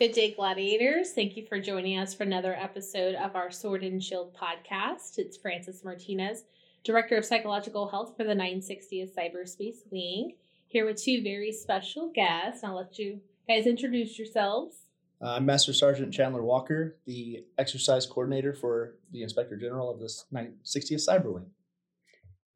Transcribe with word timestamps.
Good 0.00 0.12
day, 0.12 0.32
gladiators. 0.32 1.12
Thank 1.12 1.36
you 1.36 1.44
for 1.46 1.60
joining 1.60 1.98
us 1.98 2.14
for 2.14 2.22
another 2.22 2.54
episode 2.54 3.16
of 3.16 3.36
our 3.36 3.50
Sword 3.50 3.84
and 3.84 4.02
Shield 4.02 4.34
podcast. 4.34 5.18
It's 5.18 5.36
Francis 5.36 5.84
Martinez, 5.84 6.44
Director 6.84 7.18
of 7.18 7.26
Psychological 7.26 7.86
Health 7.86 8.14
for 8.16 8.24
the 8.24 8.32
960th 8.32 9.14
Cyberspace 9.14 9.80
Wing, 9.90 10.36
here 10.68 10.86
with 10.86 10.96
two 10.96 11.22
very 11.22 11.52
special 11.52 12.10
guests. 12.14 12.64
I'll 12.64 12.76
let 12.76 12.98
you 12.98 13.20
guys 13.46 13.66
introduce 13.66 14.18
yourselves. 14.18 14.74
Uh, 15.20 15.32
I'm 15.32 15.44
Master 15.44 15.74
Sergeant 15.74 16.14
Chandler 16.14 16.42
Walker, 16.42 16.96
the 17.04 17.44
exercise 17.58 18.06
coordinator 18.06 18.54
for 18.54 18.94
the 19.12 19.22
Inspector 19.22 19.54
General 19.58 19.90
of 19.90 20.00
the 20.00 20.10
960th 20.32 21.06
Cyber 21.06 21.34
Wing. 21.34 21.50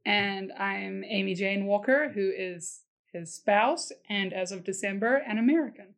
And 0.07 0.51
I'm 0.53 1.05
Amy 1.05 1.35
Jane 1.35 1.67
Walker, 1.67 2.09
who 2.09 2.33
is 2.35 2.85
his 3.13 3.35
spouse 3.35 3.93
and 4.09 4.33
as 4.33 4.51
of 4.51 4.65
December, 4.65 5.17
an 5.17 5.37
American. 5.37 5.89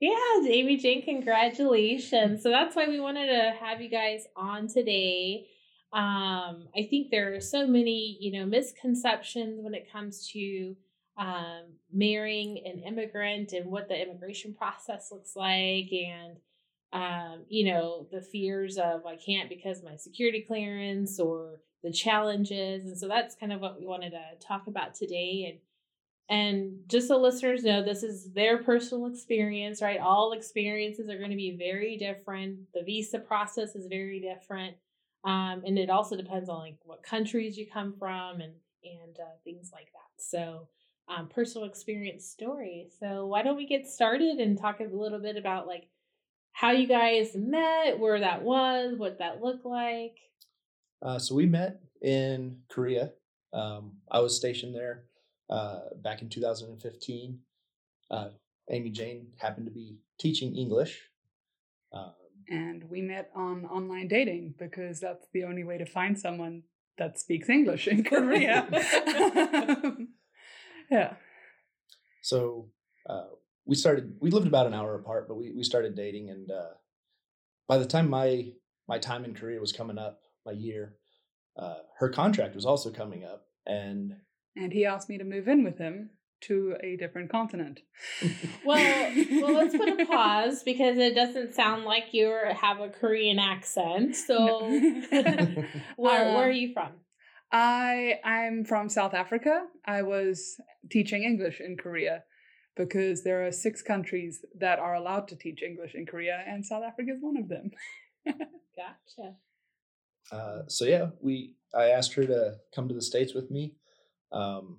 Yeah, 0.00 0.16
Amy 0.46 0.76
Jane, 0.76 1.02
congratulations. 1.04 2.42
So 2.42 2.50
that's 2.50 2.76
why 2.76 2.88
we 2.88 3.00
wanted 3.00 3.26
to 3.28 3.54
have 3.58 3.80
you 3.80 3.88
guys 3.88 4.26
on 4.36 4.68
today. 4.68 5.46
Um, 5.92 6.68
I 6.76 6.86
think 6.90 7.10
there 7.10 7.34
are 7.34 7.40
so 7.40 7.66
many, 7.66 8.18
you 8.20 8.32
know, 8.32 8.44
misconceptions 8.46 9.60
when 9.62 9.74
it 9.74 9.90
comes 9.90 10.28
to 10.32 10.76
um, 11.16 11.74
marrying 11.92 12.60
an 12.66 12.80
immigrant 12.80 13.52
and 13.52 13.70
what 13.70 13.88
the 13.88 14.00
immigration 14.00 14.54
process 14.54 15.10
looks 15.12 15.36
like, 15.36 15.90
and 15.92 16.36
um, 16.92 17.44
you 17.48 17.72
know, 17.72 18.06
the 18.10 18.20
fears 18.20 18.76
of 18.76 19.06
I 19.06 19.16
can't 19.16 19.48
because 19.48 19.82
my 19.82 19.96
security 19.96 20.44
clearance 20.46 21.20
or 21.20 21.60
the 21.84 21.92
challenges, 21.92 22.84
and 22.86 22.98
so 22.98 23.06
that's 23.08 23.36
kind 23.36 23.52
of 23.52 23.60
what 23.60 23.78
we 23.78 23.86
wanted 23.86 24.10
to 24.10 24.46
talk 24.46 24.66
about 24.66 24.94
today. 24.96 25.46
And 25.48 25.58
and 26.28 26.78
just 26.86 27.08
so 27.08 27.18
listeners 27.18 27.64
know, 27.64 27.84
this 27.84 28.02
is 28.02 28.32
their 28.32 28.62
personal 28.62 29.06
experience, 29.06 29.82
right? 29.82 30.00
All 30.00 30.32
experiences 30.32 31.10
are 31.10 31.18
going 31.18 31.30
to 31.30 31.36
be 31.36 31.56
very 31.56 31.98
different. 31.98 32.60
The 32.72 32.82
visa 32.82 33.18
process 33.18 33.74
is 33.74 33.86
very 33.86 34.20
different. 34.20 34.76
Um, 35.24 35.62
and 35.66 35.78
it 35.78 35.90
also 35.90 36.16
depends 36.16 36.48
on 36.48 36.60
like 36.60 36.76
what 36.84 37.02
countries 37.02 37.58
you 37.58 37.66
come 37.70 37.94
from 37.98 38.40
and 38.40 38.54
and 38.84 39.18
uh, 39.18 39.36
things 39.44 39.70
like 39.72 39.86
that. 39.86 40.22
So, 40.22 40.68
um, 41.08 41.28
personal 41.28 41.66
experience 41.66 42.26
story. 42.26 42.88
So, 43.00 43.26
why 43.26 43.42
don't 43.42 43.56
we 43.56 43.66
get 43.66 43.86
started 43.86 44.38
and 44.38 44.58
talk 44.58 44.80
a 44.80 44.84
little 44.84 45.20
bit 45.20 45.36
about 45.36 45.66
like 45.66 45.88
how 46.52 46.70
you 46.70 46.86
guys 46.86 47.34
met, 47.34 47.98
where 47.98 48.20
that 48.20 48.42
was, 48.42 48.96
what 48.96 49.18
that 49.18 49.42
looked 49.42 49.64
like? 49.64 50.16
Uh, 51.02 51.18
so 51.18 51.34
we 51.34 51.46
met 51.46 51.80
in 52.00 52.58
Korea. 52.68 53.12
Um, 53.52 53.94
I 54.10 54.20
was 54.20 54.36
stationed 54.36 54.74
there 54.74 55.04
uh, 55.50 55.80
back 56.02 56.22
in 56.22 56.28
2015. 56.28 57.38
Uh, 58.10 58.28
Amy 58.70 58.90
Jane 58.90 59.28
happened 59.38 59.66
to 59.66 59.72
be 59.72 59.98
teaching 60.18 60.56
English. 60.56 61.08
Um, 61.92 62.12
and 62.48 62.84
we 62.90 63.00
met 63.00 63.30
on 63.34 63.64
online 63.66 64.08
dating 64.08 64.54
because 64.58 65.00
that's 65.00 65.26
the 65.32 65.44
only 65.44 65.64
way 65.64 65.78
to 65.78 65.86
find 65.86 66.18
someone 66.18 66.62
that 66.98 67.18
speaks 67.18 67.48
English 67.48 67.88
in 67.88 68.04
Korea. 68.04 68.66
yeah. 70.90 71.14
So 72.22 72.70
uh, 73.08 73.26
we 73.64 73.74
started. 73.74 74.16
We 74.20 74.30
lived 74.30 74.46
about 74.46 74.66
an 74.66 74.74
hour 74.74 74.94
apart, 74.94 75.28
but 75.28 75.36
we 75.36 75.52
we 75.52 75.64
started 75.64 75.94
dating, 75.94 76.30
and 76.30 76.50
uh, 76.50 76.74
by 77.68 77.78
the 77.78 77.86
time 77.86 78.08
my 78.08 78.52
my 78.88 78.98
time 78.98 79.24
in 79.24 79.34
Korea 79.34 79.60
was 79.60 79.72
coming 79.72 79.98
up, 79.98 80.20
my 80.44 80.52
year, 80.52 80.96
uh, 81.56 81.78
her 81.98 82.08
contract 82.08 82.54
was 82.54 82.66
also 82.66 82.90
coming 82.90 83.24
up, 83.24 83.46
and 83.66 84.14
and 84.56 84.72
he 84.72 84.84
asked 84.84 85.08
me 85.08 85.18
to 85.18 85.24
move 85.24 85.48
in 85.48 85.64
with 85.64 85.78
him 85.78 86.10
to 86.42 86.76
a 86.82 86.96
different 86.96 87.30
continent. 87.30 87.80
well, 88.64 89.12
well, 89.40 89.54
let's 89.54 89.76
put 89.76 90.00
a 90.00 90.06
pause 90.10 90.62
because 90.62 90.98
it 90.98 91.14
doesn't 91.14 91.54
sound 91.54 91.84
like 91.84 92.12
you 92.12 92.34
have 92.54 92.80
a 92.80 92.88
Korean 92.88 93.38
accent. 93.38 94.14
So, 94.14 94.68
where 95.96 96.28
uh, 96.28 96.34
where 96.34 96.48
are 96.48 96.50
you 96.50 96.72
from? 96.72 96.92
I 97.50 98.20
I'm 98.24 98.64
from 98.64 98.88
South 98.88 99.14
Africa. 99.14 99.64
I 99.86 100.02
was 100.02 100.60
teaching 100.90 101.22
English 101.22 101.60
in 101.60 101.76
Korea 101.76 102.24
because 102.76 103.22
there 103.22 103.46
are 103.46 103.52
six 103.52 103.80
countries 103.80 104.44
that 104.58 104.78
are 104.78 104.94
allowed 104.94 105.28
to 105.28 105.36
teach 105.36 105.62
English 105.62 105.94
in 105.94 106.04
Korea, 106.04 106.42
and 106.46 106.66
South 106.66 106.82
Africa 106.82 107.12
is 107.12 107.18
one 107.20 107.36
of 107.36 107.48
them. 107.48 107.70
gotcha. 108.26 109.34
Uh, 110.32 110.62
so 110.68 110.84
yeah, 110.84 111.10
we 111.20 111.54
I 111.74 111.86
asked 111.86 112.14
her 112.14 112.26
to 112.26 112.56
come 112.74 112.88
to 112.88 112.94
the 112.94 113.02
states 113.02 113.34
with 113.34 113.50
me. 113.50 113.74
Um, 114.34 114.78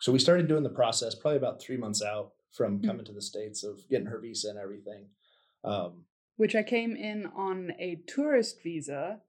so 0.00 0.12
we 0.12 0.18
started 0.18 0.48
doing 0.48 0.64
the 0.64 0.68
process 0.68 1.14
probably 1.14 1.38
about 1.38 1.62
three 1.62 1.76
months 1.76 2.02
out 2.02 2.32
from 2.52 2.78
mm. 2.78 2.86
coming 2.86 2.98
mm-hmm. 2.98 3.06
to 3.06 3.12
the 3.12 3.22
states 3.22 3.62
of 3.62 3.88
getting 3.88 4.06
her 4.06 4.18
visa 4.18 4.50
and 4.50 4.58
everything. 4.58 5.06
Um, 5.64 6.04
Which 6.36 6.54
I 6.54 6.62
came 6.62 6.96
in 6.96 7.26
on 7.36 7.72
a 7.78 8.00
tourist 8.06 8.62
visa 8.62 9.20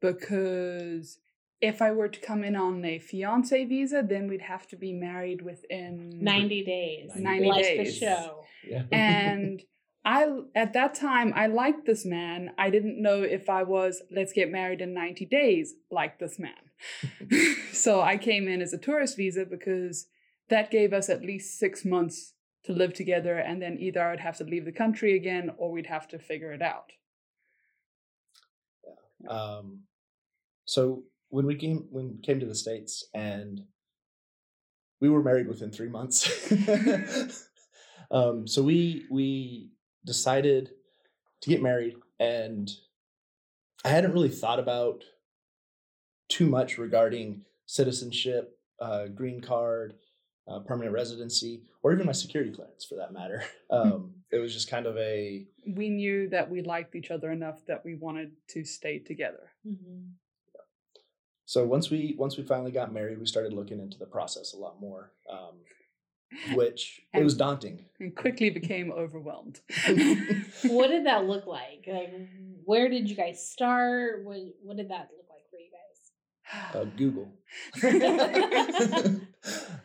because 0.00 1.18
if 1.60 1.82
I 1.82 1.90
were 1.92 2.08
to 2.08 2.20
come 2.20 2.44
in 2.44 2.54
on 2.54 2.84
a 2.84 2.98
fiance 2.98 3.64
visa, 3.64 4.04
then 4.06 4.28
we'd 4.28 4.42
have 4.42 4.66
to 4.68 4.76
be 4.76 4.92
married 4.92 5.42
within 5.42 6.12
90 6.14 6.64
days. 6.64 7.10
90 7.16 7.48
like 7.48 7.64
days. 7.64 7.86
the 7.86 8.06
show. 8.06 8.44
Yeah. 8.68 8.82
and 8.92 9.62
I 10.04 10.26
at 10.54 10.72
that 10.72 10.94
time 10.94 11.32
I 11.34 11.46
liked 11.46 11.86
this 11.86 12.04
man. 12.06 12.50
I 12.56 12.70
didn't 12.70 13.02
know 13.02 13.22
if 13.22 13.48
I 13.48 13.62
was 13.62 14.02
let's 14.10 14.32
get 14.32 14.50
married 14.50 14.80
in 14.80 14.94
90 14.94 15.26
days 15.26 15.74
like 15.90 16.18
this 16.18 16.38
man. 16.38 17.52
so 17.72 18.00
I 18.00 18.16
came 18.16 18.48
in 18.48 18.62
as 18.62 18.72
a 18.72 18.78
tourist 18.78 19.16
visa 19.16 19.44
because 19.44 20.06
that 20.48 20.70
gave 20.70 20.92
us 20.92 21.08
at 21.08 21.22
least 21.22 21.58
6 21.58 21.84
months 21.84 22.34
to 22.64 22.72
live 22.72 22.94
together 22.94 23.38
and 23.38 23.60
then 23.60 23.76
either 23.78 24.02
I'd 24.02 24.20
have 24.20 24.36
to 24.38 24.44
leave 24.44 24.64
the 24.64 24.72
country 24.72 25.16
again 25.16 25.50
or 25.58 25.70
we'd 25.70 25.86
have 25.86 26.08
to 26.08 26.18
figure 26.18 26.52
it 26.52 26.62
out. 26.62 26.92
Yeah. 28.84 29.30
Um 29.30 29.80
so 30.64 31.04
when 31.30 31.46
we 31.46 31.56
came 31.56 31.88
when 31.90 32.08
we 32.08 32.18
came 32.22 32.40
to 32.40 32.46
the 32.46 32.54
states 32.54 33.04
and 33.14 33.62
we 35.00 35.08
were 35.08 35.22
married 35.22 35.48
within 35.48 35.70
3 35.70 35.88
months. 35.88 36.50
um 38.10 38.46
so 38.46 38.62
we 38.62 39.04
we 39.10 39.70
decided 40.08 40.70
to 41.42 41.50
get 41.50 41.62
married 41.62 41.94
and 42.18 42.70
I 43.84 43.90
hadn't 43.90 44.12
really 44.12 44.28
thought 44.28 44.58
about 44.58 45.04
too 46.28 46.46
much 46.46 46.78
regarding 46.78 47.42
citizenship, 47.66 48.58
uh, 48.80 49.06
green 49.06 49.40
card, 49.40 49.94
uh, 50.48 50.60
permanent 50.60 50.94
residency, 50.94 51.62
or 51.82 51.92
even 51.92 52.06
my 52.06 52.12
security 52.12 52.50
clearance 52.50 52.84
for 52.84 52.96
that 52.96 53.12
matter. 53.12 53.44
Hmm. 53.70 53.76
Um, 53.76 54.14
it 54.30 54.38
was 54.38 54.54
just 54.54 54.70
kind 54.70 54.86
of 54.86 54.96
a. 54.96 55.44
We 55.66 55.90
knew 55.90 56.30
that 56.30 56.50
we 56.50 56.62
liked 56.62 56.94
each 56.94 57.10
other 57.10 57.30
enough 57.30 57.66
that 57.66 57.84
we 57.84 57.96
wanted 57.96 58.32
to 58.48 58.64
stay 58.64 58.98
together. 58.98 59.52
Mm-hmm. 59.66 60.06
Yeah. 60.54 60.60
So 61.44 61.66
once 61.66 61.90
we 61.90 62.14
once 62.16 62.38
we 62.38 62.44
finally 62.44 62.70
got 62.70 62.94
married, 62.94 63.18
we 63.18 63.26
started 63.26 63.52
looking 63.52 63.78
into 63.78 63.98
the 63.98 64.06
process 64.06 64.54
a 64.54 64.56
lot 64.56 64.80
more. 64.80 65.12
Um, 65.30 65.56
which 66.54 67.02
and, 67.12 67.20
it 67.20 67.24
was 67.24 67.34
daunting 67.34 67.84
and 67.98 68.14
quickly 68.14 68.48
became 68.50 68.92
overwhelmed. 68.92 69.60
what 70.64 70.88
did 70.88 71.06
that 71.06 71.26
look 71.26 71.46
like? 71.46 71.84
Like, 71.86 72.12
where 72.64 72.88
did 72.88 73.08
you 73.08 73.14
guys 73.16 73.48
start? 73.48 74.24
What 74.24 74.38
What 74.62 74.76
did 74.76 74.90
that 74.90 75.08
look 75.16 75.26
like 75.30 75.48
for 75.50 75.58
you 75.58 75.70
guys? 75.72 76.12
Uh, 76.74 76.84
Google. 76.96 77.32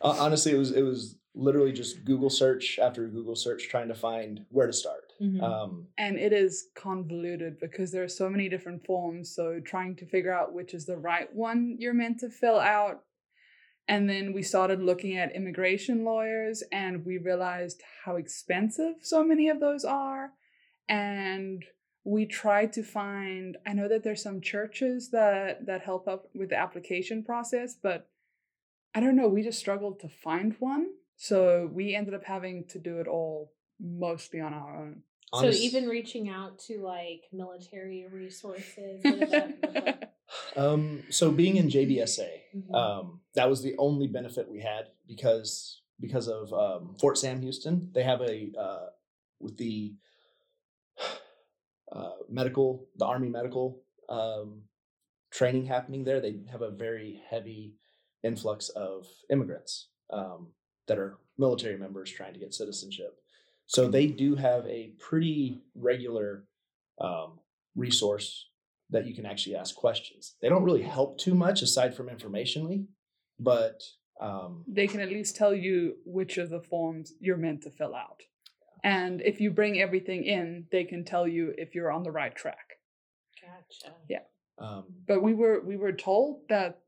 Honestly, 0.00 0.52
it 0.52 0.58
was 0.58 0.72
it 0.72 0.82
was 0.82 1.16
literally 1.34 1.72
just 1.72 2.04
Google 2.04 2.30
search 2.30 2.78
after 2.80 3.08
Google 3.08 3.34
search, 3.34 3.68
trying 3.68 3.88
to 3.88 3.94
find 3.94 4.44
where 4.50 4.66
to 4.66 4.72
start. 4.72 5.12
Mm-hmm. 5.20 5.42
Um, 5.42 5.86
and 5.98 6.16
it 6.16 6.32
is 6.32 6.68
convoluted 6.74 7.58
because 7.60 7.90
there 7.90 8.04
are 8.04 8.08
so 8.08 8.28
many 8.28 8.48
different 8.48 8.84
forms. 8.84 9.34
So 9.34 9.60
trying 9.64 9.96
to 9.96 10.06
figure 10.06 10.32
out 10.32 10.52
which 10.52 10.74
is 10.74 10.86
the 10.86 10.96
right 10.96 11.32
one 11.34 11.76
you're 11.78 11.94
meant 11.94 12.20
to 12.20 12.30
fill 12.30 12.58
out 12.58 13.02
and 13.88 14.08
then 14.08 14.32
we 14.32 14.42
started 14.42 14.82
looking 14.82 15.16
at 15.16 15.34
immigration 15.36 16.04
lawyers 16.04 16.62
and 16.72 17.04
we 17.04 17.18
realized 17.18 17.82
how 18.04 18.16
expensive 18.16 18.94
so 19.02 19.22
many 19.24 19.48
of 19.48 19.60
those 19.60 19.84
are. 19.84 20.30
And 20.88 21.64
we 22.04 22.26
tried 22.26 22.72
to 22.74 22.82
find 22.82 23.56
I 23.66 23.72
know 23.72 23.88
that 23.88 24.02
there's 24.04 24.22
some 24.22 24.40
churches 24.40 25.10
that 25.10 25.66
that 25.66 25.82
help 25.82 26.06
up 26.08 26.26
with 26.34 26.50
the 26.50 26.56
application 26.58 27.24
process, 27.24 27.74
but 27.82 28.08
I 28.94 29.00
don't 29.00 29.16
know, 29.16 29.28
we 29.28 29.42
just 29.42 29.58
struggled 29.58 30.00
to 30.00 30.08
find 30.08 30.54
one. 30.60 30.86
So 31.16 31.68
we 31.72 31.94
ended 31.94 32.14
up 32.14 32.24
having 32.24 32.64
to 32.68 32.78
do 32.78 32.98
it 33.00 33.06
all 33.08 33.52
mostly 33.80 34.40
on 34.40 34.52
our 34.54 34.76
own. 34.82 35.02
honest- 35.32 35.58
So 35.58 35.64
even 35.64 35.88
reaching 35.88 36.28
out 36.28 36.58
to 36.66 36.78
like 36.82 37.22
military 37.32 38.06
resources. 38.10 39.00
What 39.02 39.18
did 39.20 39.30
that 39.30 39.48
look 39.74 39.84
like? 39.84 40.10
um, 40.56 41.02
so 41.10 41.30
being 41.32 41.56
in 41.56 41.68
JBSA, 41.68 42.28
Mhm. 42.56 42.74
um, 42.74 43.20
that 43.34 43.48
was 43.48 43.62
the 43.62 43.74
only 43.78 44.06
benefit 44.06 44.48
we 44.48 44.60
had 44.60 44.88
because 45.06 45.82
because 46.00 46.28
of 46.28 46.52
um, 46.52 46.94
Fort 47.00 47.18
Sam 47.18 47.40
Houston. 47.40 47.90
They 47.92 48.02
have 48.02 48.20
a 48.20 48.50
uh, 48.58 48.86
with 49.40 49.56
the 49.56 49.94
uh, 51.92 52.10
medical, 52.28 52.86
the 52.96 53.06
Army 53.06 53.28
medical 53.28 53.82
um, 54.08 54.62
training 55.32 55.66
happening 55.66 56.04
there. 56.04 56.20
They 56.20 56.40
have 56.50 56.62
a 56.62 56.70
very 56.70 57.22
heavy 57.28 57.74
influx 58.22 58.70
of 58.70 59.06
immigrants 59.30 59.88
um, 60.10 60.48
that 60.88 60.98
are 60.98 61.18
military 61.38 61.76
members 61.76 62.10
trying 62.10 62.32
to 62.32 62.40
get 62.40 62.54
citizenship. 62.54 63.18
So 63.66 63.88
they 63.88 64.06
do 64.06 64.34
have 64.34 64.66
a 64.66 64.92
pretty 64.98 65.62
regular 65.74 66.44
um, 67.00 67.38
resource 67.74 68.48
that 68.90 69.06
you 69.06 69.14
can 69.14 69.26
actually 69.26 69.56
ask 69.56 69.74
questions. 69.74 70.36
They 70.40 70.48
don't 70.48 70.64
really 70.64 70.82
help 70.82 71.18
too 71.18 71.34
much 71.34 71.62
aside 71.62 71.94
from 71.94 72.08
informationally, 72.08 72.86
but 73.38 73.82
um, 74.20 74.64
they 74.66 74.86
can 74.86 75.00
at 75.00 75.08
least 75.10 75.36
tell 75.36 75.54
you 75.54 75.96
which 76.04 76.38
of 76.38 76.50
the 76.50 76.60
forms 76.60 77.12
you're 77.20 77.36
meant 77.36 77.62
to 77.62 77.70
fill 77.70 77.94
out. 77.94 78.22
And 78.82 79.20
if 79.22 79.40
you 79.40 79.50
bring 79.50 79.80
everything 79.80 80.24
in, 80.24 80.66
they 80.70 80.84
can 80.84 81.04
tell 81.04 81.26
you 81.26 81.54
if 81.56 81.74
you're 81.74 81.90
on 81.90 82.02
the 82.02 82.10
right 82.10 82.34
track. 82.34 82.78
Gotcha. 83.40 83.94
Yeah. 84.08 84.18
um, 84.58 84.84
But 85.06 85.22
we 85.22 85.34
were 85.34 85.60
we 85.64 85.76
were 85.76 85.92
told 85.92 86.48
that 86.48 86.80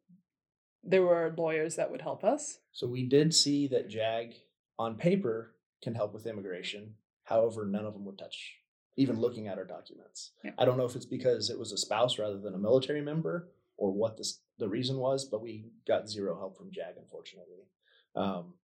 there 0.85 1.03
were 1.03 1.35
lawyers 1.37 1.77
that 1.77 1.91
would 1.91 2.03
help 2.03 2.23
us. 2.23 2.59
so 2.73 2.87
we 2.87 3.03
did 3.09 3.35
see 3.35 3.67
that 3.69 3.89
JAG 3.89 4.35
on 4.79 4.95
paper 4.97 5.55
can 5.83 5.95
help 5.95 6.15
with 6.15 6.27
immigration. 6.27 6.95
However, 7.25 7.67
none 7.67 7.85
of 7.87 7.93
them 7.95 8.05
would 8.05 8.19
touch 8.19 8.55
even 8.97 9.19
looking 9.21 9.49
at 9.49 9.59
our 9.59 9.65
documents. 9.65 10.33
Yeah. 10.45 10.53
I 10.59 10.65
don't 10.65 10.79
know 10.79 10.87
if 10.87 10.97
it's 10.97 11.05
because 11.05 11.51
it 11.51 11.59
was 11.59 11.73
a 11.73 11.77
spouse 11.77 12.19
rather 12.19 12.39
than 12.39 12.55
a 12.55 12.59
military 12.59 13.03
member 13.03 13.51
or 13.77 13.91
what 13.93 14.17
this, 14.17 14.41
the 14.59 14.69
reason 14.69 14.97
was, 14.99 15.25
but 15.27 15.43
we 15.43 15.67
got 15.87 16.09
zero 16.09 16.37
help 16.39 16.57
from 16.57 16.71
JAG, 16.73 16.95
unfortunately. 16.99 17.69
Um, 18.15 18.55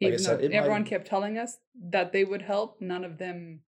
Like 0.00 0.08
I 0.10 0.14
Even 0.14 0.18
said, 0.18 0.40
everyone 0.52 0.82
might- 0.82 0.88
kept 0.90 1.06
telling 1.06 1.38
us 1.38 1.56
that 1.90 2.12
they 2.12 2.24
would 2.24 2.42
help, 2.42 2.80
none 2.80 3.02
of 3.04 3.16
them 3.18 3.62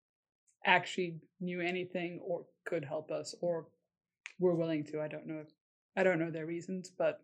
actually 0.65 1.21
knew 1.39 1.62
anything 1.62 2.19
or 2.21 2.45
could 2.65 2.83
help 2.83 3.12
us 3.12 3.33
or 3.41 3.68
were 4.39 4.56
willing 4.56 4.83
to. 4.85 5.00
I 5.01 5.07
don't 5.07 5.25
know. 5.25 5.45
I 5.95 6.03
don't 6.03 6.19
know 6.19 6.29
their 6.31 6.45
reasons, 6.45 6.89
but 6.89 7.24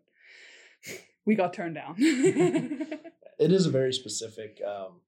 we 1.26 1.34
got 1.34 1.52
turned 1.52 1.74
down. 1.74 1.96
it 1.98 3.52
is 3.52 3.66
a 3.66 3.70
very 3.70 3.92
specific 4.02 4.62
um, 4.66 5.00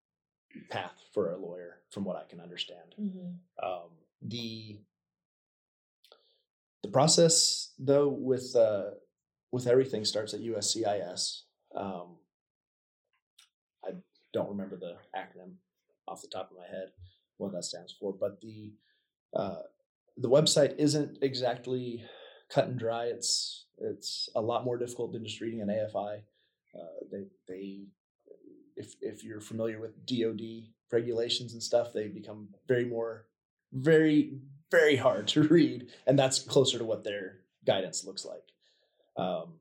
path 0.68 0.98
for 1.14 1.32
a 1.32 1.38
lawyer, 1.38 1.80
from 1.90 2.04
what 2.04 2.16
I 2.16 2.24
can 2.24 2.40
understand. 2.40 2.94
Mhm. 3.00 3.38
Um, 3.62 3.90
the 4.20 4.80
the 6.82 6.88
process, 6.90 7.72
though, 7.78 8.08
with 8.08 8.54
uh, 8.54 8.90
with 9.56 9.66
everything 9.66 10.04
starts 10.04 10.34
at 10.34 10.42
USCIS. 10.42 11.40
Um, 11.74 12.18
I 13.82 13.92
don't 14.34 14.50
remember 14.50 14.76
the 14.76 14.96
acronym 15.16 15.54
off 16.06 16.20
the 16.20 16.28
top 16.28 16.50
of 16.50 16.58
my 16.58 16.66
head 16.66 16.90
what 17.38 17.52
that 17.52 17.64
stands 17.64 17.94
for, 17.98 18.12
but 18.12 18.40
the 18.42 18.74
uh, 19.34 19.62
the 20.18 20.28
website 20.28 20.76
isn't 20.78 21.18
exactly 21.22 22.04
cut 22.50 22.68
and 22.68 22.78
dry. 22.78 23.06
It's 23.06 23.66
it's 23.78 24.28
a 24.34 24.40
lot 24.40 24.64
more 24.64 24.76
difficult 24.76 25.12
than 25.12 25.24
just 25.24 25.40
reading 25.40 25.62
an 25.62 25.68
AFI. 25.68 26.18
Uh, 26.74 27.04
they 27.10 27.24
they 27.48 27.86
if 28.76 28.94
if 29.00 29.24
you're 29.24 29.40
familiar 29.40 29.80
with 29.80 30.04
DoD 30.06 30.68
regulations 30.92 31.54
and 31.54 31.62
stuff, 31.62 31.94
they 31.94 32.08
become 32.08 32.48
very 32.68 32.84
more 32.84 33.26
very 33.72 34.38
very 34.70 34.96
hard 34.96 35.28
to 35.28 35.42
read, 35.44 35.88
and 36.06 36.18
that's 36.18 36.40
closer 36.40 36.76
to 36.76 36.84
what 36.84 37.04
their 37.04 37.40
guidance 37.66 38.04
looks 38.04 38.24
like. 38.26 38.52
Um, 39.16 39.60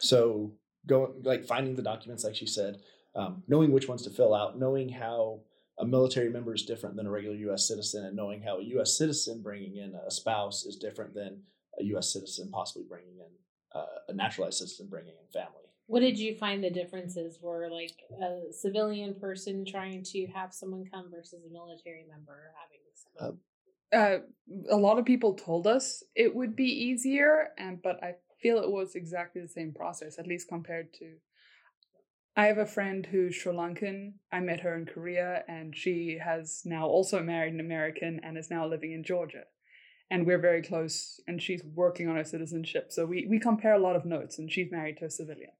so 0.00 0.52
going 0.86 1.12
like 1.22 1.44
finding 1.44 1.76
the 1.76 1.82
documents, 1.82 2.24
like 2.24 2.34
she 2.34 2.46
said, 2.46 2.80
um, 3.14 3.42
knowing 3.48 3.72
which 3.72 3.88
ones 3.88 4.02
to 4.02 4.10
fill 4.10 4.34
out, 4.34 4.58
knowing 4.58 4.88
how 4.88 5.40
a 5.78 5.86
military 5.86 6.30
member 6.30 6.54
is 6.54 6.64
different 6.64 6.96
than 6.96 7.06
a 7.06 7.10
regular 7.10 7.36
U.S. 7.36 7.66
citizen, 7.66 8.04
and 8.04 8.16
knowing 8.16 8.42
how 8.42 8.58
a 8.58 8.62
U.S. 8.62 8.96
citizen 8.96 9.42
bringing 9.42 9.76
in 9.76 9.94
a 9.94 10.10
spouse 10.10 10.64
is 10.64 10.76
different 10.76 11.14
than 11.14 11.42
a 11.78 11.84
U.S. 11.84 12.12
citizen 12.12 12.50
possibly 12.50 12.84
bringing 12.88 13.16
in 13.18 13.80
uh, 13.80 13.84
a 14.08 14.12
naturalized 14.12 14.58
citizen 14.58 14.88
bringing 14.88 15.14
in 15.14 15.32
family. 15.32 15.56
What 15.86 16.00
did 16.00 16.18
you 16.18 16.36
find 16.36 16.62
the 16.62 16.70
differences 16.70 17.38
were 17.42 17.68
like 17.68 17.96
a 18.22 18.52
civilian 18.52 19.14
person 19.14 19.64
trying 19.66 20.04
to 20.04 20.26
have 20.26 20.54
someone 20.54 20.84
come 20.92 21.10
versus 21.10 21.40
a 21.48 21.52
military 21.52 22.04
member 22.08 22.52
having 22.60 22.78
someone? 22.94 23.38
uh, 23.92 24.18
a 24.70 24.76
lot 24.76 24.98
of 24.98 25.04
people 25.04 25.34
told 25.34 25.66
us 25.66 26.02
it 26.14 26.34
would 26.34 26.54
be 26.54 26.64
easier, 26.64 27.48
and 27.58 27.82
but 27.82 28.02
I 28.02 28.14
feel 28.40 28.58
it 28.58 28.70
was 28.70 28.94
exactly 28.94 29.40
the 29.40 29.48
same 29.48 29.72
process, 29.72 30.18
at 30.18 30.26
least 30.26 30.48
compared 30.48 30.92
to. 30.94 31.16
I 32.36 32.46
have 32.46 32.58
a 32.58 32.66
friend 32.66 33.06
who's 33.06 33.34
Sri 33.34 33.52
Lankan. 33.52 34.14
I 34.32 34.40
met 34.40 34.60
her 34.60 34.74
in 34.74 34.86
Korea, 34.86 35.42
and 35.48 35.76
she 35.76 36.18
has 36.24 36.62
now 36.64 36.86
also 36.86 37.22
married 37.22 37.52
an 37.52 37.60
American 37.60 38.20
and 38.22 38.38
is 38.38 38.50
now 38.50 38.66
living 38.66 38.92
in 38.92 39.04
Georgia. 39.04 39.44
And 40.10 40.26
we're 40.26 40.38
very 40.38 40.62
close, 40.62 41.20
and 41.26 41.42
she's 41.42 41.62
working 41.62 42.08
on 42.08 42.16
her 42.16 42.24
citizenship. 42.24 42.86
So 42.90 43.06
we, 43.06 43.26
we 43.28 43.38
compare 43.38 43.74
a 43.74 43.78
lot 43.78 43.96
of 43.96 44.04
notes, 44.04 44.38
and 44.38 44.50
she's 44.50 44.70
married 44.70 44.98
to 44.98 45.06
a 45.06 45.10
civilian. 45.10 45.50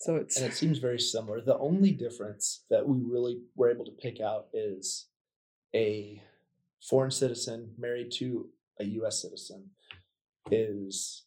So 0.00 0.16
it's 0.16 0.36
and 0.36 0.46
it 0.46 0.54
seems 0.54 0.78
very 0.78 0.98
similar. 0.98 1.40
The 1.40 1.58
only 1.58 1.92
difference 1.92 2.64
that 2.70 2.88
we 2.88 2.98
really 2.98 3.38
were 3.54 3.70
able 3.70 3.84
to 3.84 3.92
pick 3.92 4.20
out 4.20 4.46
is 4.52 5.06
a 5.74 6.20
foreign 6.82 7.12
citizen 7.12 7.74
married 7.78 8.10
to 8.18 8.48
a 8.80 8.84
U.S. 8.84 9.22
citizen 9.22 9.70
is 10.50 11.22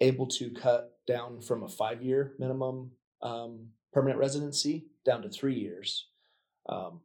able 0.00 0.26
to 0.26 0.50
cut 0.50 0.96
down 1.06 1.40
from 1.40 1.62
a 1.62 1.68
five-year 1.68 2.34
minimum 2.38 2.92
um, 3.22 3.68
permanent 3.92 4.18
residency 4.18 4.86
down 5.04 5.22
to 5.22 5.28
three 5.28 5.54
years. 5.54 6.08
Um, 6.68 7.00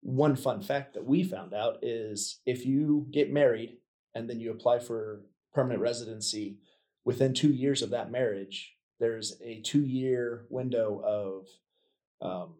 one 0.00 0.34
fun 0.36 0.60
fact 0.62 0.94
that 0.94 1.04
we 1.04 1.22
found 1.22 1.54
out 1.54 1.78
is 1.82 2.40
if 2.46 2.66
you 2.66 3.06
get 3.10 3.32
married 3.32 3.78
and 4.14 4.28
then 4.28 4.40
you 4.40 4.50
apply 4.50 4.80
for 4.80 5.22
permanent 5.54 5.80
residency 5.80 6.58
within 7.04 7.32
two 7.34 7.52
years 7.52 7.82
of 7.82 7.90
that 7.90 8.10
marriage, 8.10 8.74
there's 8.98 9.40
a 9.44 9.60
two 9.60 9.84
year 9.84 10.46
window 10.50 11.00
of 11.04 11.46
um, 12.20 12.54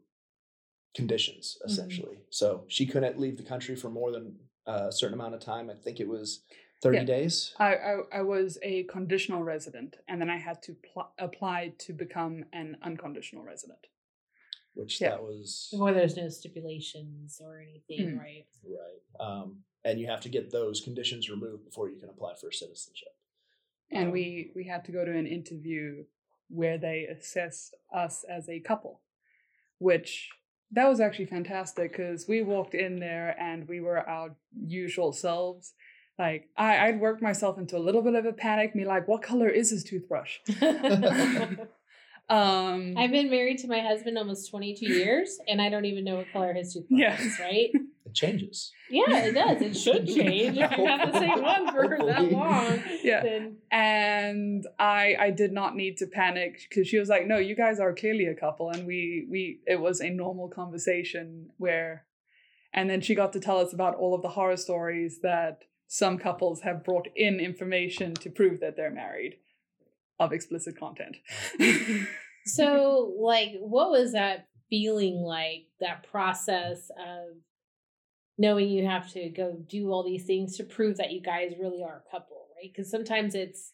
conditions 0.94 1.56
Mhm. 1.62 1.70
essentially. 1.70 2.18
So 2.30 2.64
she 2.68 2.86
couldn't 2.86 3.18
leave 3.18 3.36
the 3.36 3.42
country 3.42 3.76
for 3.76 3.88
more 3.90 4.12
than 4.12 4.38
a 4.66 4.92
certain 4.92 5.14
amount 5.14 5.34
of 5.34 5.40
time. 5.40 5.70
I 5.70 5.74
think 5.74 6.00
it 6.00 6.08
was 6.08 6.44
30 6.82 6.98
Yeah. 6.98 7.04
days. 7.04 7.54
I, 7.58 7.74
I, 7.74 7.96
I 8.14 8.22
was 8.22 8.58
a 8.62 8.82
conditional 8.84 9.42
resident, 9.44 9.96
and 10.08 10.20
then 10.20 10.28
I 10.28 10.36
had 10.36 10.60
to 10.64 10.74
pl- 10.74 11.12
apply 11.18 11.74
to 11.78 11.92
become 11.92 12.44
an 12.52 12.76
unconditional 12.82 13.44
resident. 13.44 13.86
Which 14.74 15.00
Yeah. 15.00 15.10
that 15.10 15.22
was 15.22 15.68
Where 15.72 15.94
there's 15.94 16.16
no 16.16 16.28
stipulations 16.28 17.40
or 17.42 17.60
anything, 17.60 18.16
Mm. 18.16 18.18
right? 18.18 18.46
right. 18.64 19.02
Um, 19.26 19.64
and 19.84 20.00
you 20.00 20.06
have 20.08 20.20
to 20.22 20.28
get 20.28 20.50
those 20.50 20.80
conditions 20.80 21.30
removed 21.30 21.64
before 21.64 21.88
you 21.88 21.98
can 21.98 22.08
apply 22.08 22.34
for 22.34 22.50
citizenship. 22.50 23.14
and 23.90 24.06
Um, 24.06 24.12
we 24.12 24.50
we 24.56 24.64
had 24.64 24.84
to 24.86 24.92
go 24.92 25.04
to 25.04 25.12
an 25.12 25.26
interview 25.26 26.04
where 26.48 26.78
they 26.78 27.04
assessed 27.06 27.74
us 27.92 28.24
as 28.24 28.48
a 28.48 28.58
couple 28.60 29.02
which 29.78 30.30
that 30.70 30.88
was 30.88 31.00
actually 31.00 31.26
fantastic 31.26 31.90
because 31.92 32.26
we 32.28 32.40
walked 32.42 32.74
in 32.74 32.98
there 33.00 33.30
and 33.38 33.68
we 33.68 33.80
were 33.80 33.98
our 34.08 34.34
usual 34.80 35.12
selves 35.12 35.74
like 36.18 36.48
I, 36.56 36.88
i'd 36.88 37.00
worked 37.00 37.22
myself 37.22 37.58
into 37.58 37.76
a 37.76 37.80
little 37.80 38.02
bit 38.02 38.14
of 38.14 38.24
a 38.26 38.32
panic 38.32 38.74
me 38.74 38.84
like 38.84 39.08
what 39.08 39.22
color 39.22 39.48
is 39.48 39.70
his 39.70 39.84
toothbrush 39.84 40.38
um 42.28 42.94
I've 42.96 43.10
been 43.10 43.30
married 43.30 43.58
to 43.58 43.68
my 43.68 43.80
husband 43.80 44.16
almost 44.16 44.48
22 44.50 44.86
years, 44.86 45.38
and 45.48 45.60
I 45.60 45.68
don't 45.68 45.84
even 45.86 46.04
know 46.04 46.16
what 46.16 46.32
color 46.32 46.54
his 46.54 46.72
toothbrush 46.72 47.00
Yeah. 47.00 47.20
is, 47.20 47.38
right? 47.38 47.70
It 48.04 48.14
changes. 48.14 48.72
Yeah, 48.90 49.16
it 49.26 49.32
does. 49.32 49.62
It 49.62 49.74
should 49.76 50.06
change 50.08 50.58
if 50.58 50.76
you 50.76 50.86
have 50.86 51.12
the 51.12 51.18
same 51.20 51.40
one 51.40 51.70
for 51.70 51.88
that 52.04 52.32
long. 52.32 52.82
Yeah. 53.02 53.22
Then 53.22 53.56
and 53.70 54.66
i 54.78 55.16
i 55.20 55.30
did 55.30 55.52
not 55.52 55.76
need 55.76 55.96
to 55.98 56.06
panic 56.06 56.66
because 56.68 56.88
she 56.88 56.98
was 56.98 57.08
like 57.08 57.26
no 57.28 57.38
you 57.38 57.54
guys 57.54 57.78
are 57.80 57.94
clearly 57.94 58.26
a 58.26 58.34
couple 58.34 58.70
and 58.70 58.86
we 58.86 59.26
we 59.30 59.60
it 59.66 59.80
was 59.80 60.00
a 60.00 60.10
normal 60.10 60.48
conversation 60.48 61.50
where 61.58 62.04
and 62.74 62.90
then 62.90 63.00
she 63.00 63.14
got 63.14 63.32
to 63.34 63.40
tell 63.40 63.58
us 63.58 63.72
about 63.72 63.94
all 63.94 64.14
of 64.14 64.22
the 64.22 64.30
horror 64.30 64.56
stories 64.56 65.20
that 65.22 65.62
some 65.94 66.16
couples 66.16 66.62
have 66.62 66.82
brought 66.82 67.06
in 67.14 67.38
information 67.38 68.14
to 68.14 68.30
prove 68.30 68.60
that 68.60 68.76
they're 68.76 68.90
married 68.90 69.36
of 70.18 70.32
explicit 70.32 70.74
content 70.78 71.16
So, 72.44 73.14
like, 73.20 73.52
what 73.60 73.90
was 73.90 74.12
that 74.12 74.48
feeling 74.68 75.16
like? 75.16 75.66
That 75.80 76.04
process 76.10 76.90
of 76.98 77.36
knowing 78.38 78.68
you 78.68 78.86
have 78.86 79.12
to 79.12 79.28
go 79.28 79.56
do 79.68 79.92
all 79.92 80.02
these 80.02 80.24
things 80.24 80.56
to 80.56 80.64
prove 80.64 80.96
that 80.96 81.12
you 81.12 81.20
guys 81.20 81.52
really 81.60 81.82
are 81.84 82.02
a 82.04 82.10
couple, 82.10 82.48
right? 82.56 82.72
Because 82.74 82.90
sometimes 82.90 83.34
it's 83.34 83.72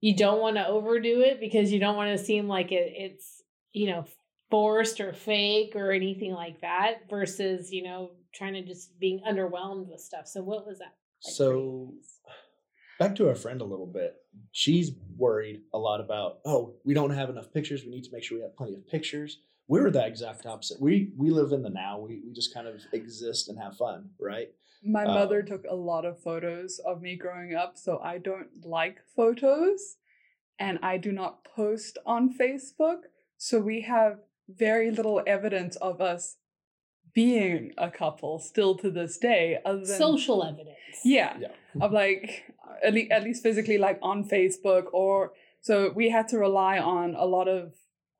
you 0.00 0.14
don't 0.14 0.40
want 0.40 0.56
to 0.56 0.66
overdo 0.68 1.22
it 1.22 1.40
because 1.40 1.72
you 1.72 1.80
don't 1.80 1.96
want 1.96 2.16
to 2.16 2.24
seem 2.24 2.46
like 2.46 2.70
it, 2.70 2.92
it's 2.94 3.42
you 3.72 3.90
know 3.90 4.04
forced 4.50 5.00
or 5.00 5.12
fake 5.12 5.74
or 5.74 5.90
anything 5.90 6.32
like 6.32 6.60
that 6.60 7.08
versus, 7.10 7.72
you 7.72 7.82
know, 7.82 8.12
trying 8.34 8.54
to 8.54 8.62
just 8.62 8.98
being 8.98 9.20
underwhelmed 9.28 9.88
with 9.88 10.00
stuff. 10.00 10.26
So 10.26 10.42
what 10.42 10.66
was 10.66 10.78
that? 10.78 10.94
like 11.24 11.34
So 11.34 11.94
back 12.98 13.14
to 13.16 13.28
our 13.28 13.34
friend 13.34 13.60
a 13.60 13.64
little 13.64 13.86
bit. 13.86 14.14
She's 14.52 14.92
worried 15.16 15.62
a 15.72 15.78
lot 15.78 16.00
about, 16.00 16.38
oh, 16.44 16.74
we 16.84 16.94
don't 16.94 17.10
have 17.10 17.30
enough 17.30 17.52
pictures. 17.52 17.82
We 17.84 17.90
need 17.90 18.04
to 18.04 18.10
make 18.12 18.24
sure 18.24 18.38
we 18.38 18.42
have 18.42 18.56
plenty 18.56 18.74
of 18.74 18.86
pictures. 18.88 19.38
We're 19.66 19.90
the 19.90 20.06
exact 20.06 20.46
opposite. 20.46 20.80
We 20.80 21.12
we 21.16 21.30
live 21.30 21.52
in 21.52 21.62
the 21.62 21.68
now. 21.68 21.98
We 21.98 22.22
we 22.24 22.32
just 22.32 22.54
kind 22.54 22.66
of 22.66 22.80
exist 22.92 23.48
and 23.48 23.58
have 23.58 23.76
fun, 23.76 24.10
right? 24.18 24.48
My 24.82 25.04
mother 25.04 25.40
Um, 25.40 25.46
took 25.46 25.64
a 25.68 25.74
lot 25.74 26.04
of 26.04 26.22
photos 26.22 26.78
of 26.78 27.02
me 27.02 27.16
growing 27.16 27.54
up, 27.54 27.76
so 27.76 27.98
I 27.98 28.18
don't 28.18 28.64
like 28.64 29.00
photos 29.14 29.96
and 30.58 30.78
I 30.82 30.96
do 30.96 31.12
not 31.12 31.44
post 31.44 31.98
on 32.06 32.32
Facebook. 32.32 33.02
So 33.36 33.60
we 33.60 33.82
have 33.82 34.20
very 34.48 34.90
little 34.90 35.22
evidence 35.26 35.76
of 35.76 36.00
us 36.00 36.36
being 37.14 37.72
a 37.78 37.90
couple 37.90 38.38
still 38.38 38.74
to 38.76 38.90
this 38.90 39.18
day, 39.18 39.58
other 39.64 39.78
than 39.84 39.98
social 39.98 40.42
evidence. 40.44 40.76
Yeah, 41.04 41.36
Yeah. 41.40 41.48
of 41.80 41.92
like 41.92 42.44
at 42.82 42.94
least, 42.94 43.10
at 43.10 43.22
least 43.24 43.42
physically, 43.42 43.78
like 43.78 43.98
on 44.02 44.24
Facebook, 44.28 44.84
or 44.92 45.32
so 45.60 45.90
we 45.94 46.10
had 46.10 46.28
to 46.28 46.38
rely 46.38 46.78
on 46.78 47.14
a 47.14 47.24
lot 47.24 47.48
of 47.48 47.74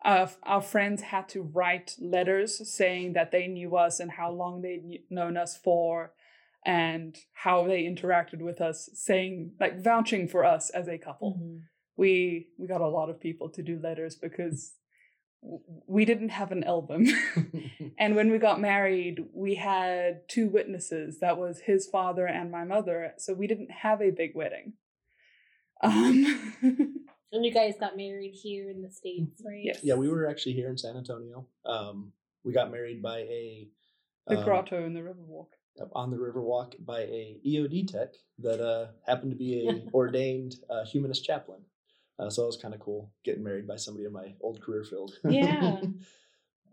uh, 0.05 0.29
our 0.45 0.61
friends 0.63 1.03
had 1.03 1.29
to 1.29 1.43
write 1.43 1.97
letters 2.01 2.69
saying 2.73 3.15
that 3.15 3.33
they 3.33 3.49
knew 3.49 3.77
us 3.77 3.99
and 3.99 4.13
how 4.13 4.31
long 4.31 4.63
they'd 4.63 5.01
known 5.11 5.37
us 5.37 5.57
for, 5.57 6.13
and 6.65 7.17
how 7.33 7.67
they 7.67 7.83
interacted 7.83 8.41
with 8.41 8.61
us, 8.61 8.89
saying 8.95 9.53
like 9.61 9.83
vouching 9.83 10.29
for 10.29 10.45
us 10.45 10.71
as 10.71 10.87
a 10.89 10.99
couple. 10.99 11.35
Mhm. 11.35 11.63
We 11.97 12.49
we 12.59 12.67
got 12.69 12.81
a 12.81 12.89
lot 12.89 13.11
of 13.11 13.19
people 13.21 13.49
to 13.51 13.63
do 13.63 13.79
letters 13.81 14.15
because 14.15 14.59
w- 14.61 14.77
we 15.43 16.05
didn't 16.05 16.31
have 16.31 16.53
an 16.53 16.65
album. 16.65 17.07
And 18.01 18.15
when 18.15 18.31
we 18.31 18.39
got 18.39 18.61
married, 18.61 19.25
we 19.33 19.57
had 19.57 20.29
two 20.29 20.49
witnesses. 20.49 21.19
That 21.19 21.37
was 21.37 21.63
his 21.67 21.89
father 21.89 22.27
and 22.29 22.49
my 22.49 22.63
mother. 22.65 23.13
So 23.19 23.35
we 23.35 23.49
didn't 23.49 23.73
have 23.73 24.01
a 24.01 24.11
big 24.11 24.37
wedding. 24.37 24.75
Um, 25.83 26.55
And 27.33 27.45
you 27.45 27.53
guys 27.53 27.75
got 27.79 27.97
married 27.97 28.33
here 28.33 28.71
in 28.71 28.81
the 28.81 28.91
States, 28.91 29.43
right? 29.45 29.61
Yes. 29.63 29.81
yeah, 29.83 29.95
we 29.95 30.09
were 30.09 30.27
actually 30.29 30.55
here 30.55 30.71
in 30.71 30.79
San 30.79 30.97
Antonio. 30.97 31.47
Um, 31.67 32.13
we 32.43 32.55
got 32.55 32.71
married 32.71 33.03
by 33.03 33.19
a 33.19 33.69
the 34.27 34.39
um, 34.39 34.45
grotto 34.45 34.87
in 34.87 34.95
the 34.95 35.01
Riverwalk. 35.01 35.49
up 35.81 35.91
on 35.95 36.11
the 36.11 36.17
Riverwalk 36.17 36.73
by 36.87 37.01
a 37.01 37.37
EOD 37.47 37.87
tech 37.93 38.15
that 38.39 38.65
uh, 38.65 38.93
happened 39.07 39.33
to 39.33 39.37
be 39.37 39.69
a 39.69 39.91
ordained 39.95 40.55
uh, 40.71 40.85
humanist 40.87 41.25
chaplain. 41.25 41.61
Uh, 42.19 42.29
so 42.31 42.43
it 42.43 42.47
was 42.47 42.57
kind 42.57 42.75
of 42.75 42.81
cool 42.81 43.13
getting 43.25 43.45
married 43.45 43.67
by 43.67 43.77
somebody 43.77 44.05
in 44.07 44.13
my 44.13 44.35
old 44.41 44.61
career 44.61 44.85
field. 44.85 45.13
Yeah. 45.31 45.81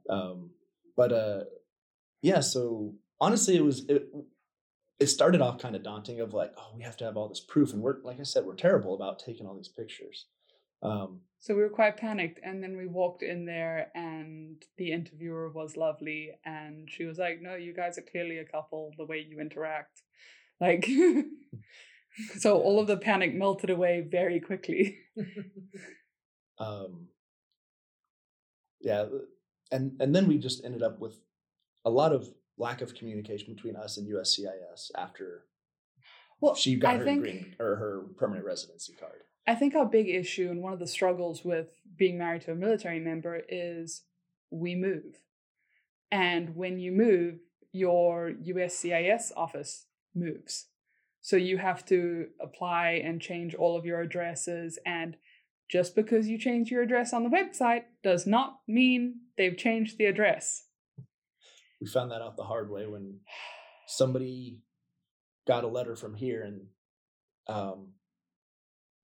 um, 0.09 0.51
but 0.97 1.11
uh, 1.11 1.43
yeah, 2.21 2.39
so 2.39 2.95
honestly, 3.19 3.55
it 3.55 3.63
was 3.63 3.85
it. 3.87 4.07
It 4.97 5.07
started 5.07 5.41
off 5.41 5.59
kind 5.59 5.75
of 5.75 5.83
daunting 5.83 6.21
of 6.21 6.33
like, 6.33 6.53
oh, 6.57 6.71
we 6.75 6.83
have 6.83 6.95
to 6.97 7.03
have 7.05 7.17
all 7.17 7.27
this 7.27 7.41
proof, 7.41 7.73
and 7.73 7.81
we're 7.81 8.01
like 8.03 8.19
I 8.19 8.23
said, 8.23 8.45
we're 8.45 8.55
terrible 8.55 8.95
about 8.95 9.19
taking 9.19 9.45
all 9.45 9.55
these 9.55 9.67
pictures. 9.67 10.25
Um, 10.81 11.21
So 11.39 11.55
we 11.55 11.61
were 11.61 11.69
quite 11.69 11.97
panicked. 11.97 12.39
And 12.43 12.61
then 12.63 12.77
we 12.77 12.87
walked 12.87 13.23
in 13.23 13.45
there, 13.45 13.91
and 13.95 14.63
the 14.77 14.91
interviewer 14.91 15.49
was 15.49 15.75
lovely. 15.77 16.31
And 16.45 16.89
she 16.89 17.05
was 17.05 17.17
like, 17.17 17.41
No, 17.41 17.55
you 17.55 17.73
guys 17.73 17.97
are 17.97 18.03
clearly 18.03 18.37
a 18.39 18.45
couple, 18.45 18.91
the 18.97 19.05
way 19.05 19.25
you 19.27 19.39
interact. 19.39 20.01
Like, 20.61 20.87
so 22.39 22.59
all 22.61 22.79
of 22.79 22.87
the 22.87 22.97
panic 22.97 23.33
melted 23.33 23.69
away 23.69 24.01
very 24.09 24.39
quickly. 24.39 24.97
um 26.59 27.07
yeah 28.79 29.05
and 29.71 29.91
and 29.99 30.15
then 30.15 30.27
we 30.27 30.37
just 30.37 30.63
ended 30.63 30.81
up 30.83 30.99
with 30.99 31.19
a 31.83 31.89
lot 31.89 32.13
of 32.13 32.29
lack 32.57 32.81
of 32.81 32.95
communication 32.95 33.53
between 33.53 33.75
us 33.75 33.97
and 33.97 34.07
USCIS 34.07 34.89
after 34.97 35.43
Well, 36.39 36.55
she 36.55 36.75
got 36.77 36.95
I 36.95 36.97
her 36.97 37.03
think- 37.03 37.21
green 37.21 37.55
or 37.59 37.75
her 37.75 38.01
permanent 38.17 38.45
residency 38.45 38.93
card. 38.93 39.21
I 39.47 39.53
think 39.55 39.75
our 39.75 39.85
big 39.85 40.07
issue 40.09 40.49
and 40.49 40.61
one 40.63 40.73
of 40.73 40.79
the 40.79 40.87
struggles 40.87 41.43
with 41.45 41.67
being 41.97 42.17
married 42.17 42.41
to 42.43 42.51
a 42.53 42.55
military 42.55 42.99
member 42.99 43.41
is 43.47 44.03
we 44.49 44.73
move. 44.73 45.19
And 46.11 46.55
when 46.55 46.79
you 46.79 46.91
move, 46.91 47.39
your 47.71 48.31
USCIS 48.31 49.31
office 49.35 49.85
moves. 50.15 50.67
So 51.25 51.37
you 51.37 51.57
have 51.57 51.83
to 51.87 52.27
apply 52.39 53.01
and 53.03 53.19
change 53.19 53.55
all 53.55 53.75
of 53.75 53.83
your 53.83 53.99
addresses. 53.99 54.77
And 54.85 55.17
just 55.67 55.95
because 55.95 56.27
you 56.27 56.37
change 56.37 56.69
your 56.69 56.83
address 56.83 57.13
on 57.13 57.23
the 57.23 57.31
website 57.31 57.85
does 58.03 58.27
not 58.27 58.59
mean 58.67 59.21
they've 59.35 59.57
changed 59.57 59.97
the 59.97 60.05
address. 60.05 60.67
We 61.81 61.87
found 61.87 62.11
that 62.11 62.21
out 62.21 62.37
the 62.37 62.43
hard 62.43 62.69
way 62.69 62.85
when 62.85 63.21
somebody 63.87 64.59
got 65.47 65.63
a 65.63 65.67
letter 65.67 65.95
from 65.95 66.13
here 66.13 66.43
and 66.43 66.61
um 67.47 67.87